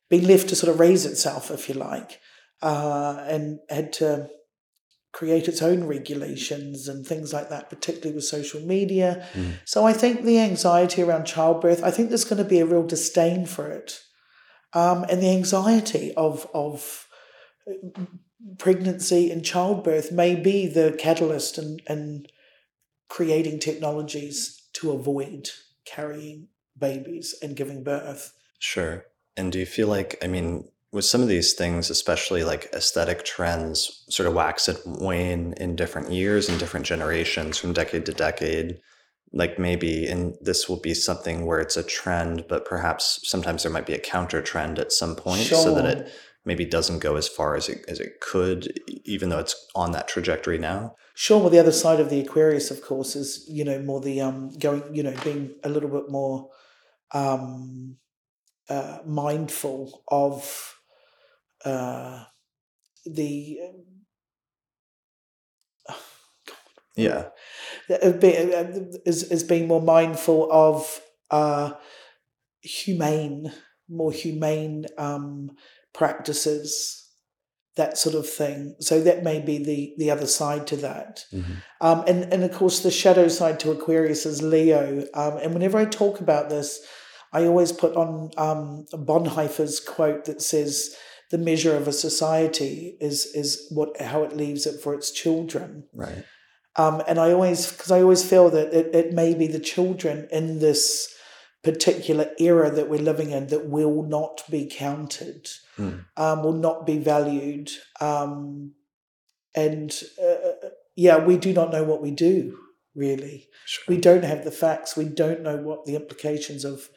[0.09, 2.19] been left to sort of raise itself, if you like,
[2.61, 4.29] uh, and had to
[5.15, 9.25] create its own regulations and things like that, particularly with social media.
[9.33, 9.53] Mm.
[9.63, 12.83] So I think the anxiety around childbirth, I think there's going to be a real
[12.83, 14.01] disdain for it.
[14.73, 17.07] Um, and the anxiety of, of
[18.57, 22.27] pregnancy and childbirth may be the catalyst in, in
[23.09, 25.49] creating technologies to avoid
[25.85, 28.33] carrying babies and giving birth.
[28.59, 29.05] Sure.
[29.37, 33.25] And do you feel like, I mean, with some of these things, especially like aesthetic
[33.25, 38.13] trends, sort of wax and wane in different years and different generations from decade to
[38.13, 38.79] decade.
[39.33, 43.71] Like maybe, and this will be something where it's a trend, but perhaps sometimes there
[43.73, 45.61] might be a counter trend at some point sure.
[45.61, 46.13] so that it
[46.45, 50.07] maybe doesn't go as far as it, as it could, even though it's on that
[50.07, 50.95] trajectory now.
[51.15, 51.39] Sure.
[51.39, 54.51] Well, the other side of the Aquarius, of course, is, you know, more the um,
[54.59, 56.49] going, you know, being a little bit more
[57.13, 57.97] um,
[58.69, 60.75] uh, mindful of
[61.63, 62.23] uh,
[63.05, 63.59] the
[65.89, 65.99] oh
[66.95, 67.29] yeah
[69.05, 71.73] is is being more mindful of uh,
[72.61, 73.51] humane,
[73.89, 75.51] more humane um,
[75.95, 77.01] practices,
[77.75, 78.75] that sort of thing.
[78.79, 81.25] So that may be the the other side to that.
[81.33, 81.53] Mm-hmm.
[81.81, 85.05] Um, and and of course the shadow side to Aquarius is Leo.
[85.13, 86.79] Um, and whenever I talk about this,
[87.33, 90.95] I always put on um, Bonhoeffer's quote that says
[91.31, 95.85] the measure of a society is is what how it leaves it for its children.
[95.93, 96.23] Right.
[96.77, 100.27] Um, and I always because I always feel that it, it may be the children
[100.31, 101.13] in this
[101.65, 106.05] particular era that we're living in that will not be counted, mm.
[106.15, 108.71] um, will not be valued, um,
[109.53, 112.57] and uh, yeah, we do not know what we do
[112.95, 113.49] really.
[113.65, 113.83] Sure.
[113.89, 114.95] We don't have the facts.
[114.95, 116.87] We don't know what the implications of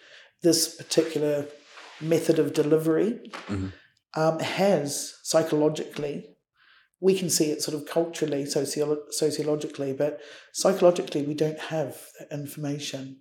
[0.43, 1.47] this particular
[2.01, 3.19] method of delivery.
[3.49, 3.71] Mm-hmm
[4.14, 6.37] um, has psychologically.
[7.01, 10.21] We can see it sort of culturally, sociolo- sociologically, but
[10.53, 13.21] psychologically, we don't have that information.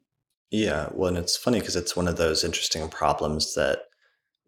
[0.51, 3.79] Yeah, well, and it's funny because it's one of those interesting problems that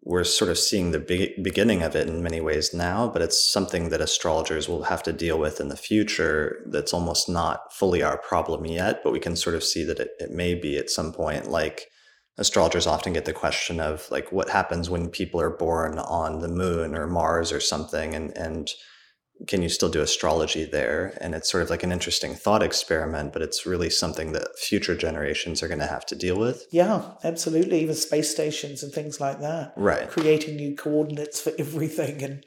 [0.02, 3.52] we're sort of seeing the be- beginning of it in many ways now, but it's
[3.52, 8.02] something that astrologers will have to deal with in the future that's almost not fully
[8.02, 10.88] our problem yet, but we can sort of see that it, it may be at
[10.88, 11.50] some point.
[11.50, 11.86] Like,
[12.38, 16.48] astrologers often get the question of like what happens when people are born on the
[16.48, 18.70] moon or Mars or something and and
[19.46, 23.32] can you still do astrology there and it's sort of like an interesting thought experiment
[23.32, 27.12] but it's really something that future generations are going to have to deal with yeah
[27.24, 32.44] absolutely even space stations and things like that right creating new coordinates for everything and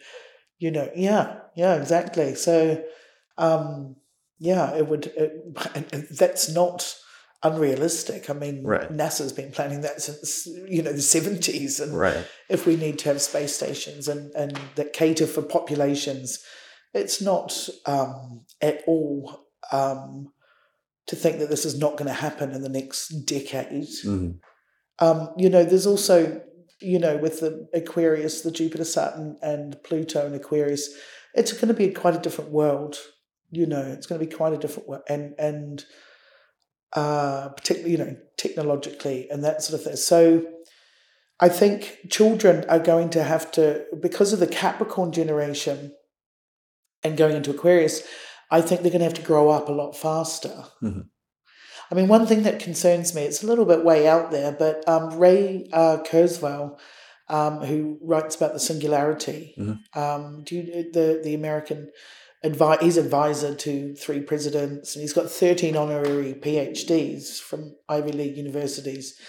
[0.59, 2.83] you know yeah yeah exactly so
[3.37, 3.95] um
[4.39, 6.95] yeah it would it, that's not
[7.43, 8.29] unrealistic.
[8.29, 8.89] I mean, right.
[8.89, 12.25] NASA's been planning that since you know the seventies, and right.
[12.49, 16.39] if we need to have space stations and and that cater for populations,
[16.93, 20.31] it's not um, at all um,
[21.07, 23.83] to think that this is not going to happen in the next decade.
[23.83, 24.31] Mm-hmm.
[24.99, 26.41] Um, you know, there's also
[26.79, 30.89] you know with the Aquarius, the Jupiter, Saturn, and Pluto in Aquarius,
[31.33, 32.97] it's going to be quite a different world.
[33.51, 35.83] You know, it's going to be quite a different world, and and
[36.93, 39.95] uh, particularly, you know, technologically and that sort of thing.
[39.95, 40.45] So
[41.39, 45.93] I think children are going to have to, because of the Capricorn generation
[47.03, 48.03] and going into Aquarius,
[48.51, 50.65] I think they're going to have to grow up a lot faster.
[50.81, 51.01] Mm-hmm.
[51.91, 54.87] I mean, one thing that concerns me, it's a little bit way out there, but
[54.87, 56.77] um, Ray uh, Kurzweil,
[57.29, 59.99] um, who writes about the singularity, mm-hmm.
[59.99, 61.89] um, do you, the the American
[62.43, 68.37] advi- he's advisor to three presidents, and he's got 13 honorary PhDs from Ivy League
[68.37, 69.19] universities.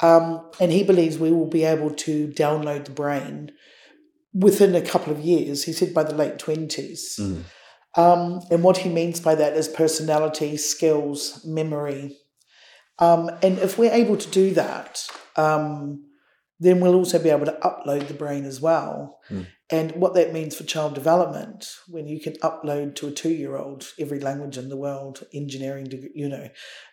[0.00, 3.52] Um, and he believes we will be able to download the brain
[4.36, 5.64] within a couple of years.
[5.64, 7.18] He said by the late 20s.
[7.18, 7.42] Mm.
[7.96, 12.18] Um, and what he means by that is personality, skills, memory.
[12.98, 15.06] Um, and if we're able to do that,
[15.36, 16.04] um,
[16.60, 19.18] then we'll also be able to upload the brain as well.
[19.30, 19.46] Mm.
[19.68, 23.56] And what that means for child development, when you can upload to a two year
[23.56, 26.48] old every language in the world, engineering, you know,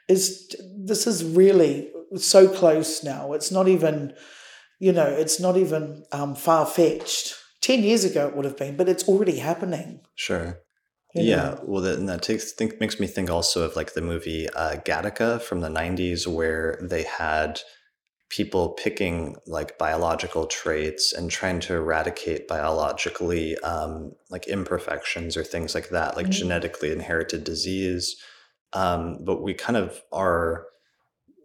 [0.10, 3.34] is this is really so close now.
[3.34, 4.14] It's not even,
[4.80, 7.36] you know, it's not even um, far fetched.
[7.62, 10.02] 10 years ago it would have been, but it's already happening.
[10.16, 10.60] Sure.
[11.16, 11.60] you Yeah, know.
[11.64, 15.42] well, that, that takes think makes me think also of like the movie uh, Gattaca
[15.42, 17.62] from the '90s, where they had
[18.30, 25.76] people picking like biological traits and trying to eradicate biologically um, like imperfections or things
[25.76, 26.32] like that, like Mhm.
[26.32, 28.16] genetically inherited disease.
[28.74, 30.66] Um, but we kind of are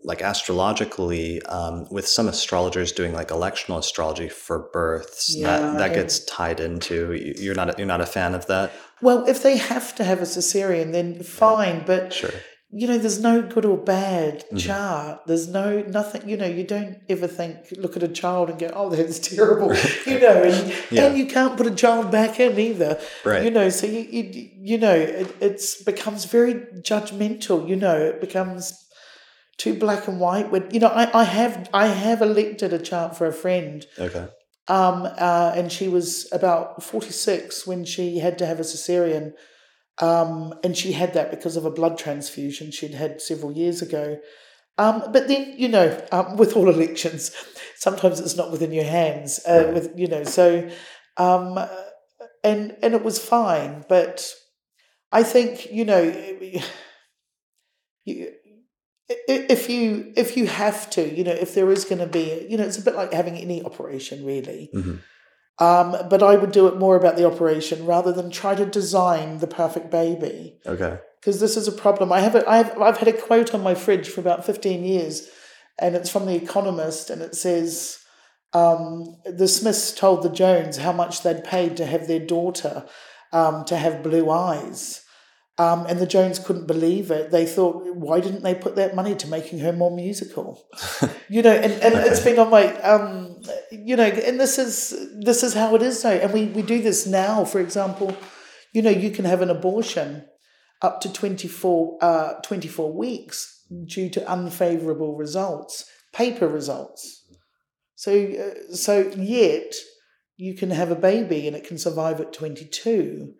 [0.04, 5.94] like astrologically um, with some astrologers doing like electional astrology for births Yeah, that that
[5.94, 8.70] gets tied into you- you're not you're not a fan of that
[9.02, 11.84] Well, if they have to have a cesarean, then fine.
[11.86, 12.30] But sure
[12.70, 14.58] you know, there's no good or bad Mhm.
[14.66, 15.20] chart.
[15.26, 16.28] There's no nothing.
[16.28, 19.72] You know, you don't ever think, look at a child and go, "Oh, that's terrible."
[20.04, 21.04] you know, and, Yeah.
[21.06, 22.92] and you can't put a child back in either.
[23.24, 24.24] right You know, so you you,
[24.70, 26.54] you know, it it's becomes very
[26.90, 27.66] judgmental.
[27.70, 28.62] You know, it becomes
[29.58, 30.50] too black and white.
[30.50, 34.28] When you know, I, I have I have elected a chart for a friend okay
[34.68, 39.32] um, uh, and she was about 46 when she had to have a cesarean.
[40.00, 44.18] Um, and she had that because of a blood transfusion she'd had several years ago.
[44.76, 47.34] Um, but then, you know, um, with all elections,
[47.76, 49.40] sometimes it's not within your hands.
[49.48, 49.74] Uh, Right.
[49.74, 50.70] with you know, so
[51.16, 51.58] um,
[52.44, 53.84] and and it was fine.
[53.88, 54.32] But
[55.10, 56.02] I think you know,
[58.04, 58.32] you,
[59.08, 62.56] if you if you have to, you know, if there is going to be, you
[62.56, 64.70] know, it's a bit like having any operation, really.
[64.74, 65.00] Mhm.
[65.60, 69.38] Um, but I would do it more about the operation rather than try to design
[69.38, 72.12] the perfect baby okay because this is a problem.
[72.12, 74.84] I have a, I have I've had a quote on my fridge for about fifteen
[74.84, 75.28] years,
[75.78, 77.98] and it's from the Economist, and it says.
[78.54, 82.86] Um, the Smiths told the Jones how much they'd paid to have their daughter
[83.30, 85.02] um, to have blue eyes.
[85.60, 87.32] Um, and the Jones couldn't believe it.
[87.32, 90.64] They thought, why didn't they put that money to making her more musical?
[91.28, 93.42] you know, and, and it's been on my, um,
[93.72, 96.10] you know, and this is this is how it is now.
[96.10, 97.44] And we, we do this now.
[97.44, 98.16] For example,
[98.72, 100.26] you know, you can have an abortion
[100.80, 107.24] up to 24, uh, 24 weeks due to unfavorable results, paper results.
[107.96, 109.74] So, uh, so yet
[110.36, 113.34] you can have a baby and it can survive at 22.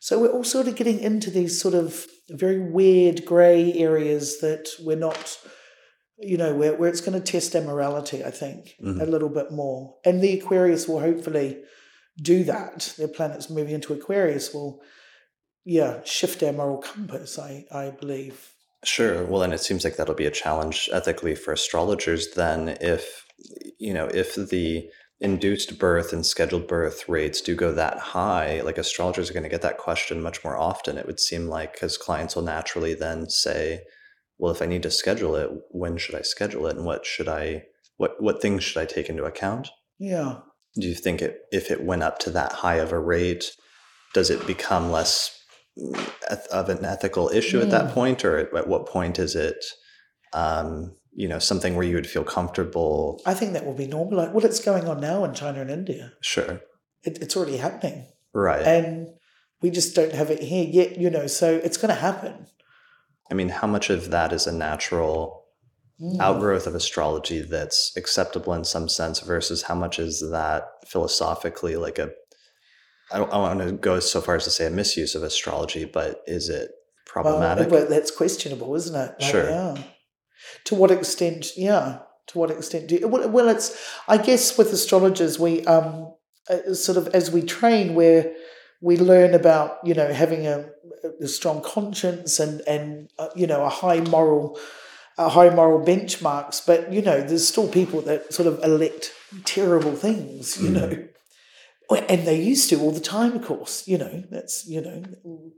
[0.00, 4.68] So we're all sort of getting into these sort of very weird grey areas that
[4.80, 5.38] we're not,
[6.18, 9.00] you know, where, where it's going to test our morality, I think, Mhm.
[9.00, 9.96] a little bit more.
[10.04, 11.62] And the Aquarius will hopefully
[12.20, 12.94] do that.
[12.96, 14.80] Their planet's moving into Aquarius will,
[15.66, 18.52] yeah, shift our moral compass, I, I believe.
[18.84, 19.24] Sure.
[19.26, 23.26] Well, and it seems like that'll be a challenge ethically for astrologers then if,
[23.78, 24.88] you know, if the
[25.20, 29.50] induced birth and scheduled birth rates do go that high, like astrologers are going to
[29.50, 33.28] get that question much more often, it would seem like, because clients will naturally then
[33.28, 33.82] say,
[34.38, 36.76] well, if I need to schedule it, when should I schedule it?
[36.76, 37.64] And what should I,
[37.98, 39.68] what, what things should I take into account?
[39.98, 40.38] Yeah.
[40.76, 43.44] Do you think it, if it went up to that high of a rate,
[44.14, 45.38] does it become less
[45.78, 47.92] mm, of an ethical issue at that Mm.
[47.92, 49.62] point, or at what point is it,
[50.32, 53.20] um, you know, something where you would feel comfortable?
[53.32, 54.18] I think that will be normal.
[54.20, 56.04] Like, well, it's going on now in China and India.
[56.20, 56.52] Sure,
[57.08, 58.06] It, it's already happening.
[58.32, 58.62] right.
[58.76, 59.08] And
[59.62, 62.34] we just don't have it here yet, you know, so it's going to happen.
[63.30, 65.18] I mean, how much of that is a natural
[66.02, 66.18] Mm.
[66.18, 71.98] outgrowth of astrology that's acceptable in some sense versus how much is that philosophically like
[71.98, 72.08] a
[73.12, 75.84] I don't, I want to go so far as to say a misuse of astrology,
[75.84, 77.70] but is it Well, problematic?
[77.70, 79.10] well, that's questionable, isn't it?
[79.20, 79.50] Like, Sure.
[79.50, 79.74] Yeah.
[80.64, 81.56] To what extent?
[81.56, 82.00] Yeah.
[82.28, 83.48] To what extent do you, well?
[83.48, 83.76] It's
[84.06, 86.14] I guess with astrologers we um
[86.48, 88.32] uh, sort of as we train where
[88.80, 90.66] we learn about you know having a,
[91.20, 94.58] a strong conscience and and uh, you know a high moral
[95.18, 99.12] a high moral benchmarks but you know there's still people that sort of elect
[99.44, 100.74] terrible things you Mhm.
[100.74, 101.06] know
[102.08, 105.02] and they used to all the time of course you know that's you know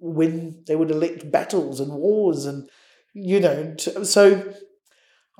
[0.00, 2.68] when they would elect battles and wars and
[3.12, 4.42] you know so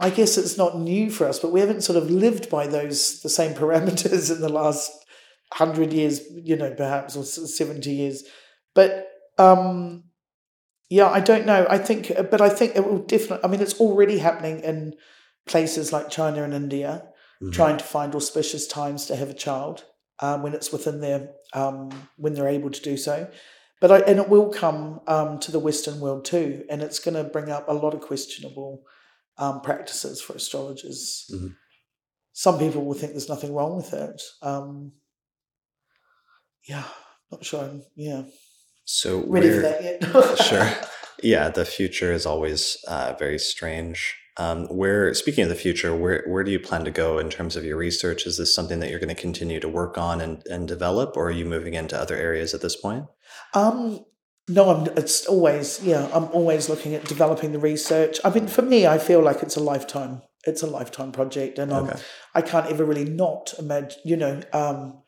[0.03, 3.21] i guess it's not new for us but we haven't sort of lived by those
[3.23, 4.91] the same parameters in the last
[5.57, 8.25] 100 years you know perhaps or 70 years
[8.75, 8.91] but
[9.39, 10.05] um
[10.89, 13.79] yeah i don't know i think but i think it will definitely i mean it's
[13.81, 14.95] already happening in
[15.47, 16.93] places like china and india
[17.43, 17.53] Mhm.
[17.53, 19.85] trying to find auspicious times to have a child
[20.21, 23.29] um, when it's within their um, when they're able to do so.
[23.81, 27.17] But I, and it will come um, to the Western world too, and it's going
[27.17, 28.85] to bring up a lot of questionable
[29.39, 31.31] um, practices for astrologers.
[31.33, 31.55] Mhm.
[32.33, 34.23] some people will think there's nothing wrong with it.
[34.41, 34.93] Um,
[36.69, 36.85] yeah,
[37.31, 37.65] not sure.
[37.65, 38.23] I'm, yeah,
[38.85, 40.39] So ready for that yet.
[40.47, 40.71] sure.
[41.23, 44.17] Yeah, the future is always uh, very strange.
[44.39, 47.55] Um, where speaking of the future, where where do you plan to go in terms
[47.55, 48.27] of your research?
[48.27, 51.29] Is this something that you're going to continue to work on and, and develop, or
[51.29, 53.05] are you moving into other areas at this point?
[53.55, 54.05] Um,
[54.49, 54.87] no, I'm.
[54.97, 56.09] It's always yeah.
[56.13, 58.19] I'm always looking at developing the research.
[58.25, 60.23] I mean, for me, I feel like it's a lifetime.
[60.45, 61.99] It's a lifetime project, and Okay.
[62.35, 64.01] I can't ever really not imagine.
[64.05, 65.03] You know, um,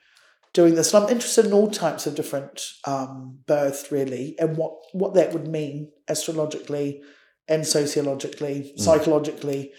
[0.52, 0.94] doing this.
[0.94, 5.32] And I'm interested in all types of different um, birth, really, and what what that
[5.32, 7.02] would mean astrologically,
[7.48, 8.80] and sociologically, Mm.
[8.80, 9.72] psychologically.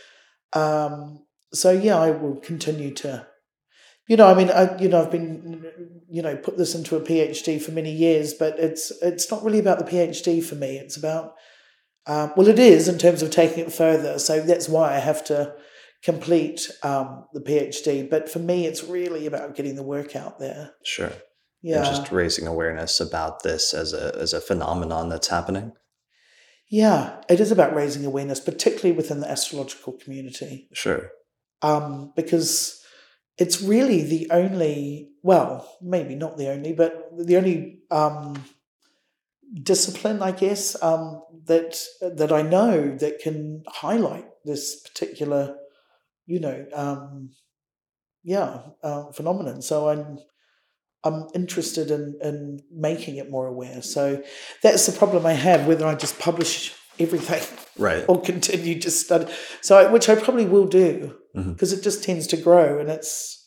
[0.54, 3.28] Um, so yeah, I will continue to.
[4.08, 5.66] You know, I mean, I you know, I've been
[6.10, 9.60] you know put this into a PhD for many years, but it's it's not really
[9.60, 10.78] about the PhD for me.
[10.78, 11.34] It's about
[12.08, 14.20] um, well, it is in terms of taking it further.
[14.20, 15.56] So that's why I have to
[16.04, 18.08] complete um, the PhD.
[18.08, 20.74] But for me, it's really about getting the work out there.
[20.84, 21.12] Sure.
[21.64, 25.72] Yeah, And just raising awareness about this as a as a phenomenon that's happening.
[26.70, 30.68] yeah, it is about raising awareness, particularly within the astrological community.
[30.74, 31.10] Sure.
[31.64, 32.80] um, because
[33.38, 38.44] it's really the only, well, maybe not the only, but the only um,
[39.62, 45.58] discipline, I guess, um, that that I know that can highlight this particular,
[46.26, 47.32] you know, um,
[48.24, 49.62] yeah, uh, phenomenon.
[49.62, 50.20] So I'm.
[51.04, 53.84] I'm interested in, in making it more aware.
[53.84, 54.24] So
[54.64, 57.44] that's the problem I have, whether I just publish everything
[57.78, 58.06] Right.
[58.08, 59.32] or continue to study.
[59.62, 63.46] So, which I probably will do Because it just tends to grow, and it's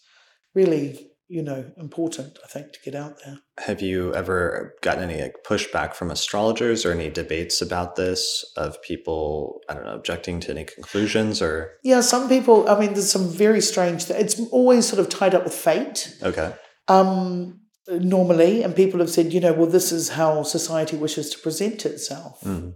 [0.55, 2.39] really, you know, important.
[2.45, 3.39] I think to get out there.
[3.67, 8.81] Have you ever gotten any like, pushback from astrologers or any debates about this of
[8.83, 12.69] people, I don't know, objecting to any conclusions or Yeah, some people.
[12.69, 14.07] I mean, there's some very strange.
[14.07, 16.15] Th- it's always sort of tied up with fate.
[16.23, 16.55] okay.
[16.89, 21.39] Um, normally, and people have said, you know, well, this is how society wishes to
[21.39, 22.41] present itself.
[22.45, 22.75] Mhm.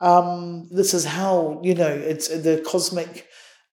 [0.00, 3.26] um, this is how you know it's the cosmic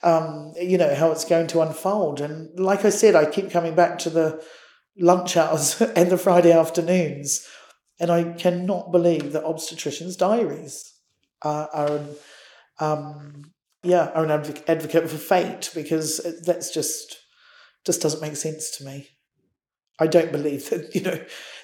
[0.04, 2.22] um, you know how it's going to unfold.
[2.22, 4.44] And like i said i keep coming back to the
[4.98, 7.48] lunch hours and the friday afternoons.
[8.00, 10.94] And i cannot believe that obstetricians diaries
[11.42, 12.10] are, are an
[12.80, 13.52] um,
[13.84, 17.18] yeah are an advoc- advocate for fate because that's just
[17.86, 19.10] just doesn't make sense to me.
[20.00, 21.20] I don't believe that you know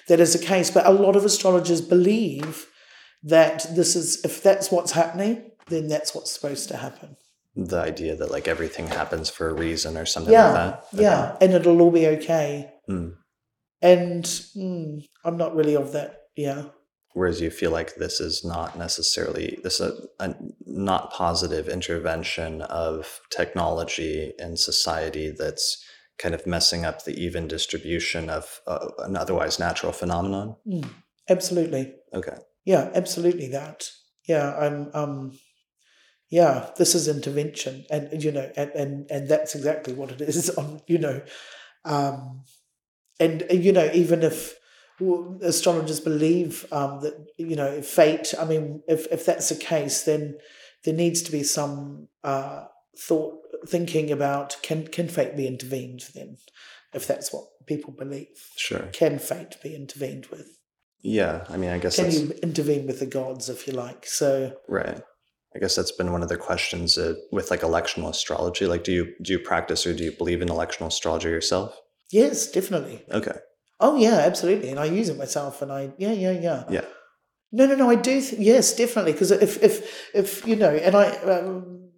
[0.08, 0.70] that is the case.
[0.70, 2.66] But a lot of astrologers believe
[3.22, 7.16] that this is if that's what's happening then that's what's supposed to happen
[7.56, 10.84] The idea that like everything happens for a reason or something yeah like that.
[10.94, 11.02] Okay.
[11.02, 13.08] yeah and it'll all be okay Hmm.
[13.82, 16.64] and mm, i'm not really of that yeah
[17.12, 19.90] Whereas you feel like this is not necessarily this is
[20.20, 20.34] a, a
[20.64, 25.84] not positive intervention of technology in society that's
[26.18, 30.54] kind of messing up the even distribution of uh, an otherwise natural phenomenon.
[30.66, 30.88] Mm,
[31.28, 32.36] absolutely Okay.
[32.64, 33.90] yeah absolutely that
[34.28, 35.32] yeah i'm um
[36.30, 40.48] yeah this is intervention and you know and and, and that's exactly what it is
[40.60, 41.20] on you know
[41.84, 42.42] um
[43.18, 44.56] and you know even if
[45.42, 50.36] astrologers believe um that you know fate i mean if if that's the case then
[50.84, 52.64] there needs to be some uh
[52.98, 53.34] thought
[53.66, 56.36] thinking about can can fate be intervened then
[56.92, 58.88] if that's what people believe Sure.
[58.92, 60.58] can fate be intervened with
[61.02, 61.46] Yeah.
[61.48, 65.00] I mean, I guess can you intervene with the gods if you like so right.
[65.54, 68.66] I guess that's been one of the questions uh, with like electional astrology.
[68.66, 71.76] Like, do you do you practice or do you believe in electional astrology yourself?
[72.12, 73.36] yes definitely Okay.
[73.78, 76.84] oh yeah absolutely and i use it myself and i yeah yeah yeah Yeah.
[77.52, 79.74] no no no i do th- yes definitely because if if
[80.12, 81.88] if you know and i um,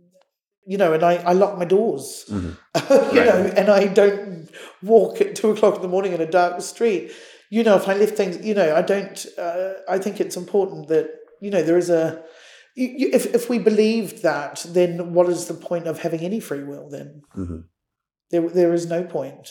[0.66, 2.52] you know and i i lock my doors Mhm.
[3.14, 3.26] you Right.
[3.30, 4.50] know and i don't
[4.82, 7.10] walk at two o'clock in the morning in a dark street
[7.48, 10.88] you know if i lift things you know i don't uh, i think it's important
[10.88, 11.06] that
[11.40, 12.22] you know there is a
[12.76, 16.88] if, if we believed that then what is the point of having any free will
[16.90, 17.60] then hmm
[18.30, 19.48] there, there is no point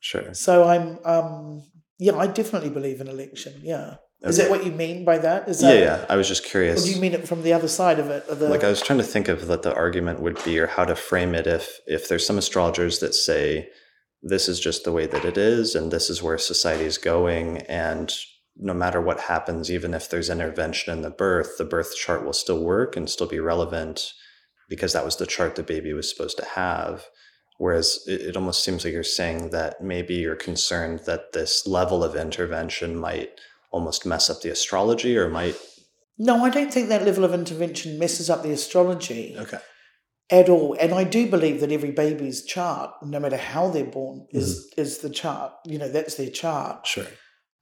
[0.00, 0.34] Sure.
[0.34, 1.62] so I'm, um,
[1.98, 3.54] yeah, I definitely believe in election.
[3.62, 5.48] Yeah, is that what you mean by that?
[5.48, 5.84] Is that, yeah.
[5.84, 6.06] Yeah.
[6.08, 6.84] I was just curious.
[6.84, 8.26] do you mean it from the other side of it?
[8.26, 10.84] The, like I was trying to think of what the argument would be or how
[10.84, 13.68] to frame it if if there's some astrologers that say
[14.22, 17.58] this is just the way that it is and this is where society is going
[17.62, 18.12] and
[18.56, 22.32] no matter what happens even if there's intervention in the birth the birth chart will
[22.32, 24.12] still work and still be relevant
[24.68, 27.06] because that was the chart the baby was supposed to have
[27.58, 32.04] whereas it, it almost seems like you're saying that maybe you're concerned that this level
[32.04, 33.30] of intervention might
[33.70, 35.56] almost mess up the astrology or might
[36.16, 39.34] no, I don't think that level of intervention messes up the astrology.
[39.36, 39.58] okay
[40.30, 40.76] at all.
[40.80, 44.80] And I do believe that every baby's chart, no matter how they're born, is mm-hmm.
[44.80, 45.52] is the chart.
[45.64, 46.86] You know, that's their chart.
[46.86, 47.06] Sure.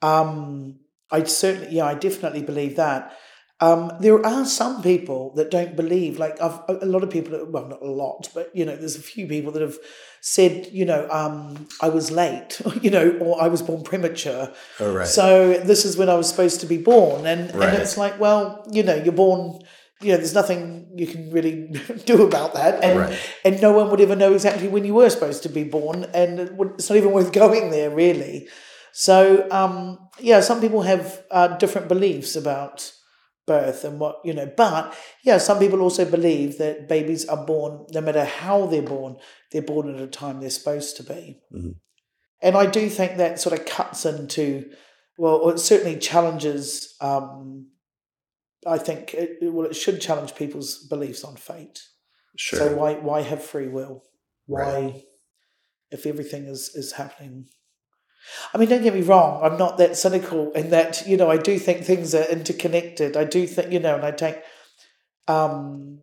[0.02, 0.80] Um,
[1.10, 3.16] I certainly, yeah, I definitely believe that.
[3.60, 7.68] Um, there are some people that don't believe, like I've, a lot of people, well,
[7.68, 9.76] not a lot, but you know, there's a few people that have
[10.20, 14.52] said, you know, um, I was late, you know, or I was born premature.
[14.80, 15.06] Oh, right.
[15.06, 17.68] So this is when I was supposed to be born, and Right.
[17.72, 19.60] and it's like, well, you know, you're born.
[20.00, 21.68] You know, there's nothing you can really
[22.06, 23.18] do about that, and Right.
[23.44, 26.40] and no one would ever know exactly when you were supposed to be born, and
[26.76, 28.48] it's not even worth going there, really.
[28.93, 32.93] So, um, yeah, some people have uh, different beliefs about
[33.47, 34.94] birth and what you know, but
[35.24, 39.16] yeah, some people also believe that babies are born, no matter how they're born,
[39.51, 41.40] they're born at a time they're supposed to be.
[41.52, 41.74] Mhm.
[42.40, 44.70] And I do think that sort of cuts into,
[45.19, 46.94] well, it certainly challenges.
[47.01, 47.69] Um,
[48.66, 51.81] I think it, it- well, it should challenge people's beliefs on fate.
[52.36, 52.59] Sure.
[52.60, 54.05] So why why have free will?
[54.47, 55.02] Why, Right.
[55.90, 57.48] if everything is is happening?
[58.55, 59.40] I mean, don't get me wrong.
[59.43, 63.16] I'm not that cynical in that you know I do think things are interconnected.
[63.16, 64.43] I do think you know, and I take,
[65.28, 66.03] um,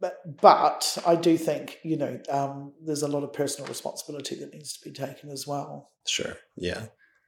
[0.00, 4.52] but but I do think you know um, there's a lot of personal responsibility that
[4.52, 5.90] needs to be taken as well.
[6.06, 6.36] Sure.
[6.56, 6.86] Yeah.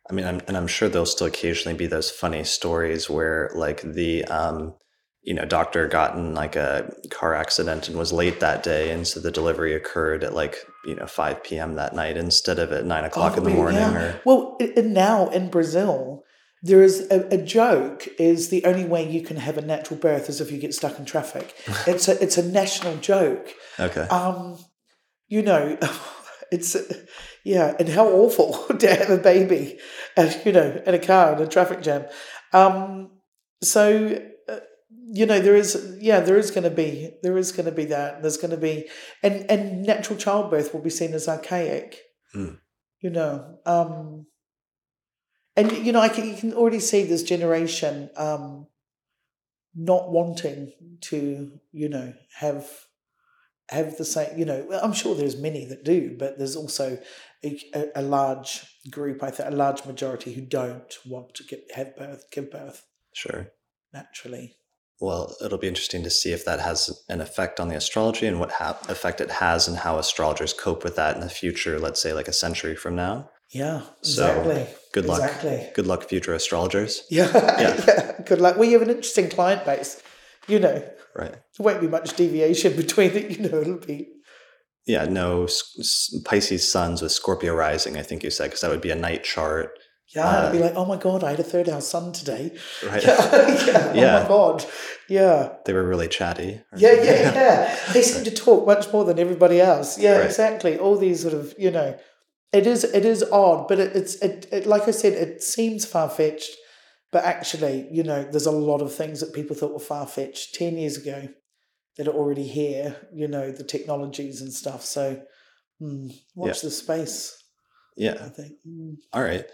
[0.09, 3.83] I mean, I'm, and I'm sure there'll still occasionally be those funny stories where, like,
[3.83, 4.75] the um,
[5.23, 9.07] you know doctor got in like a car accident and was late that day, and
[9.07, 11.75] so the delivery occurred at like you know 5 p.m.
[11.75, 13.81] that night instead of at nine o'clock in the Oh, morning.
[13.81, 13.99] yeah.
[13.99, 16.25] Or Well, i- now in Brazil,
[16.63, 20.29] there is a, a joke is the only way you can have a natural birth
[20.29, 21.55] is if you get stuck in traffic.
[21.87, 23.49] it's a it's a national joke.
[23.79, 24.59] okay, Um,
[25.29, 25.79] you know,
[26.53, 26.77] it's
[27.45, 29.79] yeah, and how awful to have a baby,
[30.17, 32.05] uh, you know, in a car in a traffic jam.
[32.53, 33.11] Um,
[33.63, 34.21] so
[35.13, 37.87] you know there is yeah there is going to be there is going to be
[37.87, 38.89] that there's going to be
[39.23, 41.99] and and natural childbirth will be seen as archaic.
[42.33, 42.55] Hmm.
[43.01, 44.27] You know, um,
[45.57, 48.67] and you know I can you can already see this generation um,
[49.75, 50.73] not wanting
[51.03, 52.69] to you know have
[53.71, 56.99] have the same you know i'm sure there's many that do but there's also
[57.45, 57.61] a,
[57.95, 62.25] a, large group i think a large majority who don't want to get have birth
[62.33, 63.53] give birth sure.
[63.95, 64.57] naturally
[65.01, 68.39] Well, it'll be interesting to see if that has an effect on the astrology and
[68.39, 71.79] what ha- effect it has and how astrologers cope with that in the future.
[71.79, 73.31] Let's say like a century from now.
[73.51, 75.21] yeah So, exactly Good luck.
[75.23, 77.03] exactly Good luck, future astrologers.
[77.11, 77.31] yeah,
[77.65, 77.85] Yeah.
[77.89, 78.23] yeah.
[78.31, 80.01] good luck well you have an interesting client base
[80.47, 80.79] you know
[81.17, 81.33] Right.
[81.33, 83.99] there won't be much deviation between it you know it'll be
[84.87, 85.49] Yeah, no
[86.25, 89.23] Pisces suns with Scorpio rising, I think you said, because that would be a night
[89.25, 89.71] chart.
[90.15, 92.53] Yeah it'll be Uh, like oh my god i had a third house sun today
[92.87, 93.03] Right.
[93.07, 93.91] yeah, yeah.
[93.91, 94.23] oh Yeah.
[94.23, 94.65] my god
[95.09, 96.61] yeah They were really chatty.
[96.77, 97.77] Yeah, yeah, yeah.
[97.95, 99.99] They seem to talk much more than everybody else.
[99.99, 100.27] Yeah, Right.
[100.27, 100.79] exactly.
[100.79, 101.99] All these sort of, you know,
[102.53, 105.85] it is it is odd, but it, it's it, it like I said, it seems
[105.85, 106.53] far fetched,
[107.13, 110.55] but actually, you know, there's a lot of things that people thought were far fetched
[110.55, 111.21] ten years ago
[111.97, 112.89] that are already here.
[113.13, 114.83] You know, the technologies and stuff.
[114.85, 115.05] So,
[115.81, 117.19] hmm, watch the space.
[117.97, 118.17] Yeah.
[118.27, 118.53] I think.
[118.67, 118.95] Mm.
[119.13, 119.45] All right.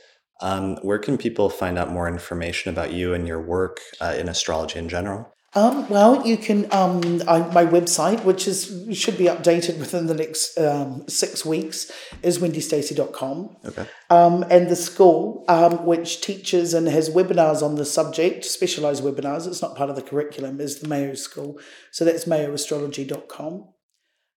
[0.41, 4.29] Um, where can people find out more information about you and your work uh, in
[4.29, 5.33] astrology in general?
[5.57, 10.15] Um, well, you can um, I, my website, which is should be updated within the
[10.15, 11.91] next um, six weeks,
[12.23, 13.57] is wendystacey.com.
[13.65, 13.87] Okay.
[14.11, 19.47] Um, and the school, um, which teaches and has webinars on the subject, specialized webinars,
[19.47, 21.59] it's not part of the curriculum, is the Mayo School.
[21.91, 23.69] So that's mayoastrology.com.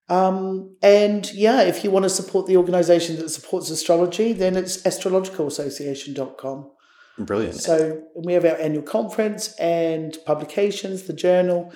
[0.10, 4.82] Um, and yeah, if you want to support the organization that supports astrology, then it's
[4.84, 6.72] astrologicalassociation.com.
[7.20, 7.56] Brilliant.
[7.56, 11.72] So we have our annual conference and publications, the journal,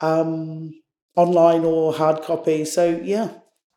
[0.00, 0.72] um,
[1.16, 2.64] online or hard copy.
[2.64, 3.30] So yeah,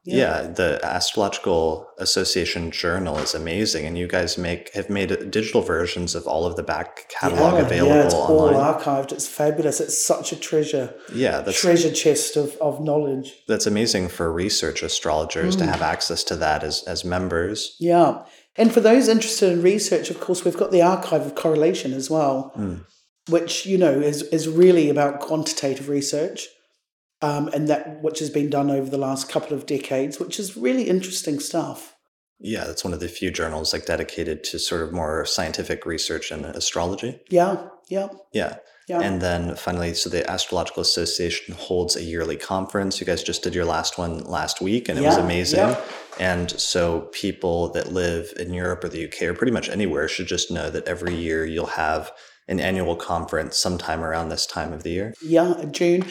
[0.06, 0.44] yeah.
[0.44, 6.26] the Astrological Association Journal is amazing, and you guys make have made digital versions of
[6.28, 9.12] all of the back catalog yeah, available yeah, it's all archived.
[9.12, 9.80] It's fabulous.
[9.80, 13.34] It's such a treasure, Yeah, that's treasure chest of, of knowledge.
[13.48, 15.60] that's amazing for research astrologers Mm.
[15.60, 17.76] to have access to that as as members.
[17.80, 18.24] Yeah.
[18.56, 22.10] And for those interested in research, of course, we've got the archive of correlation as
[22.10, 22.86] well, Mm.
[23.30, 26.48] which, you know, is, is really about quantitative research.
[27.22, 30.56] Um, and that which has been done over the last couple of decades, which is
[30.56, 31.96] really interesting stuff.
[32.40, 36.32] Yeah, that's one of the few journals like dedicated to sort of more scientific research
[36.32, 37.20] and astrology.
[37.30, 38.56] Yeah, yeah, Yeah.
[38.88, 39.02] yeah.
[39.02, 43.02] And then finally, so the Astrological Association holds a yearly conference.
[43.02, 45.60] You guys just did your last one last week, and it was Yeah, amazing.
[45.60, 45.82] yeah.
[46.18, 50.28] And so people that live in Europe or the UK or pretty much anywhere should
[50.28, 52.10] just know that every year you'll have
[52.48, 55.14] an annual conference sometime around this time of the year.
[55.22, 56.06] Yeah, June.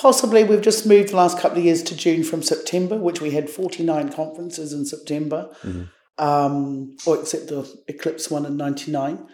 [0.00, 3.32] Possibly we've just moved the last couple of years to June from September, which we
[3.32, 5.90] had 49 conferences in September, Mhm.
[6.16, 9.26] um, or except the Eclipse one in 99,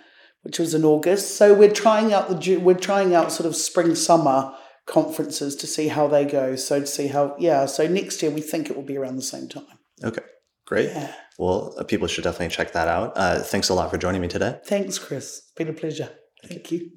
[0.43, 1.37] which was in August.
[1.37, 4.53] So we're trying out the we're trying out sort of spring summer
[4.87, 6.57] conferences to see how they go.
[6.57, 7.67] So to see how yeah.
[7.67, 9.79] So next year we think it will be around the same time.
[10.03, 10.23] Okay,
[10.67, 10.89] great.
[10.89, 11.13] Yeah.
[11.39, 13.13] Well, uh, people should definitely check that out.
[13.15, 14.59] Uh, thanks a lot for joining me today.
[14.65, 15.43] Thanks, Chris.
[15.57, 16.11] Been a pleasure.
[16.45, 16.91] Thank you.